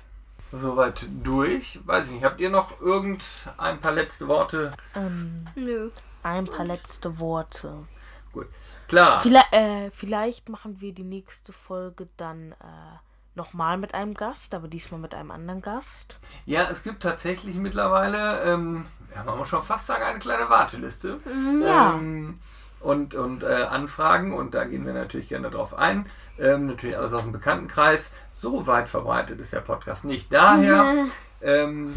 soweit 0.50 1.06
durch. 1.22 1.78
Weiß 1.84 2.06
ich 2.06 2.12
nicht, 2.12 2.24
habt 2.24 2.40
ihr 2.40 2.50
noch 2.50 2.80
irgendein 2.80 3.80
paar 3.80 3.92
letzte 3.92 4.28
Worte? 4.28 4.72
Ähm, 4.94 5.46
Nö. 5.54 5.90
Ein 6.22 6.46
paar 6.46 6.64
letzte 6.64 7.18
Worte. 7.18 7.86
Gut. 8.32 8.46
Klar. 8.88 9.20
Vielleicht, 9.20 9.52
äh, 9.52 9.90
vielleicht 9.90 10.48
machen 10.48 10.80
wir 10.80 10.92
die 10.92 11.04
nächste 11.04 11.52
Folge 11.52 12.08
dann 12.16 12.52
äh, 12.52 12.98
nochmal 13.34 13.76
mit 13.76 13.94
einem 13.94 14.14
Gast, 14.14 14.54
aber 14.54 14.68
diesmal 14.68 15.00
mit 15.00 15.14
einem 15.14 15.30
anderen 15.30 15.62
Gast. 15.62 16.18
Ja, 16.46 16.68
es 16.70 16.82
gibt 16.82 17.02
tatsächlich 17.02 17.56
mittlerweile, 17.56 18.42
ähm, 18.42 18.86
ja, 19.14 19.24
man 19.24 19.38
muss 19.38 19.48
schon 19.48 19.62
fast 19.62 19.86
sagen, 19.86 20.04
eine 20.04 20.18
kleine 20.18 20.48
Warteliste. 20.48 21.20
Ja. 21.62 21.94
Ähm, 21.94 22.40
und 22.80 23.14
und 23.14 23.42
äh, 23.42 23.66
Anfragen 23.68 24.32
und 24.32 24.54
da 24.54 24.64
gehen 24.64 24.86
wir 24.86 24.94
natürlich 24.94 25.28
gerne 25.28 25.50
drauf 25.50 25.74
ein. 25.74 26.06
Ähm, 26.38 26.66
natürlich 26.66 26.96
alles 26.96 27.12
aus 27.12 27.22
dem 27.22 27.32
Bekanntenkreis. 27.32 28.10
So 28.34 28.66
weit 28.66 28.88
verbreitet 28.88 29.38
ist 29.38 29.52
der 29.52 29.60
Podcast 29.60 30.04
nicht. 30.04 30.32
Daher 30.32 31.08
ähm, 31.42 31.92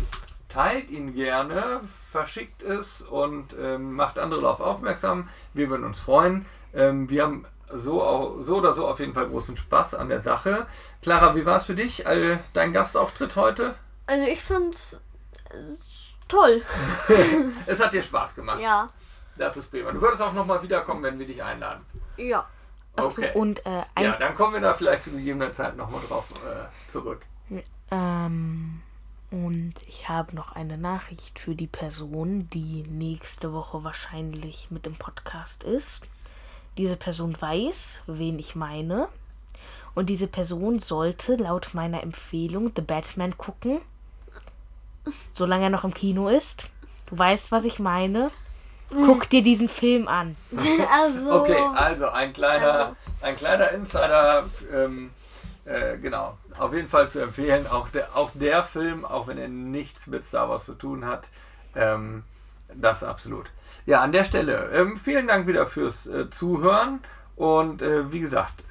teilt 0.53 0.89
ihn 0.91 1.13
gerne, 1.15 1.81
verschickt 2.11 2.61
es 2.61 3.01
und 3.01 3.55
ähm, 3.59 3.93
macht 3.93 4.19
andere 4.19 4.41
darauf 4.41 4.59
aufmerksam. 4.59 5.29
Wir 5.53 5.69
würden 5.69 5.83
uns 5.83 5.99
freuen. 5.99 6.45
Ähm, 6.73 7.09
wir 7.09 7.23
haben 7.23 7.45
so, 7.73 8.41
so 8.43 8.57
oder 8.57 8.73
so 8.73 8.87
auf 8.87 8.99
jeden 8.99 9.13
Fall 9.13 9.27
großen 9.27 9.57
Spaß 9.57 9.95
an 9.95 10.09
der 10.09 10.19
Sache. 10.21 10.67
Clara, 11.01 11.35
wie 11.35 11.45
war 11.45 11.57
es 11.57 11.65
für 11.65 11.73
dich, 11.75 12.05
all 12.05 12.39
dein 12.53 12.71
Gastauftritt 12.71 13.35
heute? 13.35 13.73
Also 14.05 14.25
ich 14.27 14.43
fand's 14.43 15.01
äh, 15.49 15.55
toll. 16.27 16.61
es 17.65 17.79
hat 17.79 17.93
dir 17.93 18.03
Spaß 18.03 18.35
gemacht. 18.35 18.59
Ja. 18.59 18.87
Das 19.35 19.57
ist 19.57 19.71
prima. 19.71 19.91
Du 19.91 20.01
würdest 20.01 20.21
auch 20.21 20.33
nochmal 20.33 20.61
wiederkommen, 20.61 21.01
wenn 21.01 21.17
wir 21.17 21.25
dich 21.25 21.41
einladen. 21.43 21.83
Ja. 22.17 22.45
Ach 22.95 23.09
so, 23.09 23.23
Okay. 23.23 23.31
und 23.33 23.65
äh, 23.65 23.81
ein, 23.95 24.03
Ja, 24.03 24.17
dann 24.17 24.35
kommen 24.35 24.53
wir 24.53 24.61
da 24.61 24.75
vielleicht 24.75 25.05
zu 25.05 25.11
gegebener 25.11 25.51
Zeit 25.51 25.75
nochmal 25.75 26.01
drauf 26.07 26.25
äh, 26.45 26.91
zurück. 26.91 27.21
Ähm, 27.89 28.83
und 29.33 29.73
ich 29.87 30.07
habe 30.07 30.35
noch 30.35 30.51
eine 30.51 30.77
Nachricht 30.77 31.39
für 31.39 31.55
die 31.55 31.65
Person, 31.65 32.51
die 32.51 32.83
nächste 32.83 33.51
Woche 33.51 33.83
wahrscheinlich 33.83 34.67
mit 34.69 34.85
im 34.85 34.93
Podcast 34.93 35.63
ist. 35.63 36.01
Diese 36.77 36.95
Person 36.95 37.35
weiß, 37.41 38.03
wen 38.05 38.37
ich 38.37 38.53
meine. 38.53 39.07
Und 39.95 40.11
diese 40.11 40.27
Person 40.27 40.77
sollte 40.77 41.35
laut 41.35 41.71
meiner 41.73 42.03
Empfehlung 42.03 42.73
The 42.75 42.83
Batman 42.83 43.35
gucken. 43.35 43.81
Solange 45.33 45.63
er 45.63 45.69
noch 45.71 45.83
im 45.83 45.95
Kino 45.95 46.29
ist. 46.29 46.69
Du 47.07 47.17
weißt, 47.17 47.51
was 47.51 47.65
ich 47.65 47.79
meine. 47.79 48.29
Guck 48.91 49.31
dir 49.31 49.41
diesen 49.41 49.67
Film 49.67 50.07
an. 50.07 50.35
also. 50.91 51.41
Okay, 51.41 51.63
also 51.73 52.07
ein 52.09 52.33
kleiner, 52.33 52.73
Also. 52.73 52.95
ein 53.21 53.35
kleiner 53.35 53.71
Insider, 53.71 54.47
ähm, 54.71 55.09
äh, 55.65 55.97
genau, 55.97 56.37
auf 56.57 56.73
jeden 56.73 56.89
Fall 56.89 57.09
zu 57.09 57.19
empfehlen. 57.19 57.67
Auch 57.67 57.89
der, 57.89 58.15
auch 58.15 58.31
der 58.33 58.63
Film, 58.63 59.05
auch 59.05 59.27
wenn 59.27 59.37
er 59.37 59.47
nichts 59.47 60.07
mit 60.07 60.23
Star 60.23 60.49
Wars 60.49 60.65
zu 60.65 60.73
tun 60.73 61.05
hat, 61.05 61.29
ähm, 61.75 62.23
das 62.73 63.03
absolut. 63.03 63.49
Ja, 63.85 64.01
an 64.01 64.11
der 64.11 64.23
Stelle, 64.23 64.69
ähm, 64.73 64.97
vielen 64.97 65.27
Dank 65.27 65.47
wieder 65.47 65.67
fürs 65.67 66.07
äh, 66.07 66.29
Zuhören 66.29 66.99
und 67.35 67.81
äh, 67.81 68.11
wie 68.11 68.19
gesagt, 68.19 68.63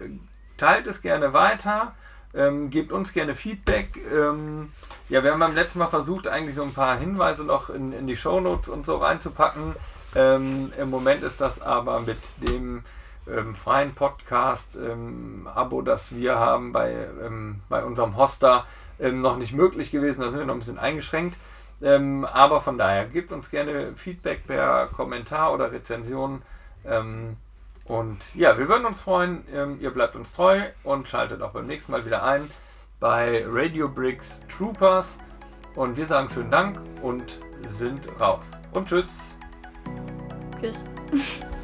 teilt 0.57 0.86
es 0.86 1.03
gerne 1.03 1.32
weiter. 1.32 1.95
Ähm, 2.34 2.70
gebt 2.70 2.93
uns 2.93 3.12
gerne 3.12 3.34
Feedback. 3.34 3.99
Ähm, 4.11 4.72
ja, 5.11 5.22
wir 5.22 5.32
haben 5.32 5.40
beim 5.40 5.55
letzten 5.55 5.78
Mal 5.78 5.88
versucht, 5.88 6.26
eigentlich 6.26 6.55
so 6.55 6.62
ein 6.62 6.72
paar 6.72 6.99
Hinweise 6.99 7.45
noch 7.45 7.68
in, 7.68 7.93
in 7.93 8.07
die 8.07 8.16
Shownotes 8.16 8.70
und 8.70 8.86
so 8.86 8.97
reinzupacken. 8.97 9.74
Ähm, 10.14 10.72
Im 10.78 10.88
Moment 10.88 11.22
ist 11.22 11.40
das 11.43 11.61
aber 11.61 12.01
mit 12.01 12.18
dem 12.36 12.84
ähm, 13.29 13.55
freien 13.55 13.95
Podcast-Abo, 13.95 15.79
ähm, 15.79 15.85
das 15.85 16.14
wir 16.14 16.39
haben 16.39 16.73
bei, 16.73 17.09
ähm, 17.25 17.61
bei 17.68 17.85
unserem 17.85 18.16
Hoster, 18.16 18.66
ähm, 18.99 19.20
noch 19.20 19.37
nicht 19.37 19.53
möglich 19.53 19.91
gewesen. 19.91 20.20
Da 20.20 20.31
sind 20.31 20.41
wir 20.41 20.47
noch 20.47 20.55
ein 20.55 20.61
bisschen 20.61 20.79
eingeschränkt. 20.79 21.37
Ähm, 21.81 22.25
aber 22.25 22.61
von 22.61 22.79
daher 22.79 23.07
gebt 23.07 23.33
uns 23.33 23.51
gerne 23.51 23.95
Feedback 23.97 24.47
per 24.47 24.87
Kommentar 24.89 25.53
oder 25.53 25.73
Rezension. 25.73 26.43
Ähm, 26.85 27.37
und 27.85 28.18
ja, 28.35 28.59
wir 28.59 28.68
würden 28.68 28.87
uns 28.87 29.01
freuen. 29.01 29.43
ihr 29.81 29.91
bleibt 29.91 30.14
uns 30.14 30.33
treu 30.33 30.61
und 30.85 31.09
schaltet 31.09 31.43
auch 31.43 31.51
beim 31.51 31.66
nächsten 31.66 31.91
Mal 31.91 32.07
wieder 32.07 32.23
ein 32.23 32.49
bei 33.01 33.45
Radio 33.49 33.89
Bricks 33.89 34.41
Troopers. 34.49 35.18
Und 35.75 35.97
wir 35.97 36.07
sagen 36.07 36.31
schönen 36.31 36.53
Dank 36.53 36.79
und 37.03 37.41
sind 37.79 38.09
raus. 38.20 38.47
Und 38.73 38.89
tschüss. 38.89 39.09
Tschüss. 40.61 40.77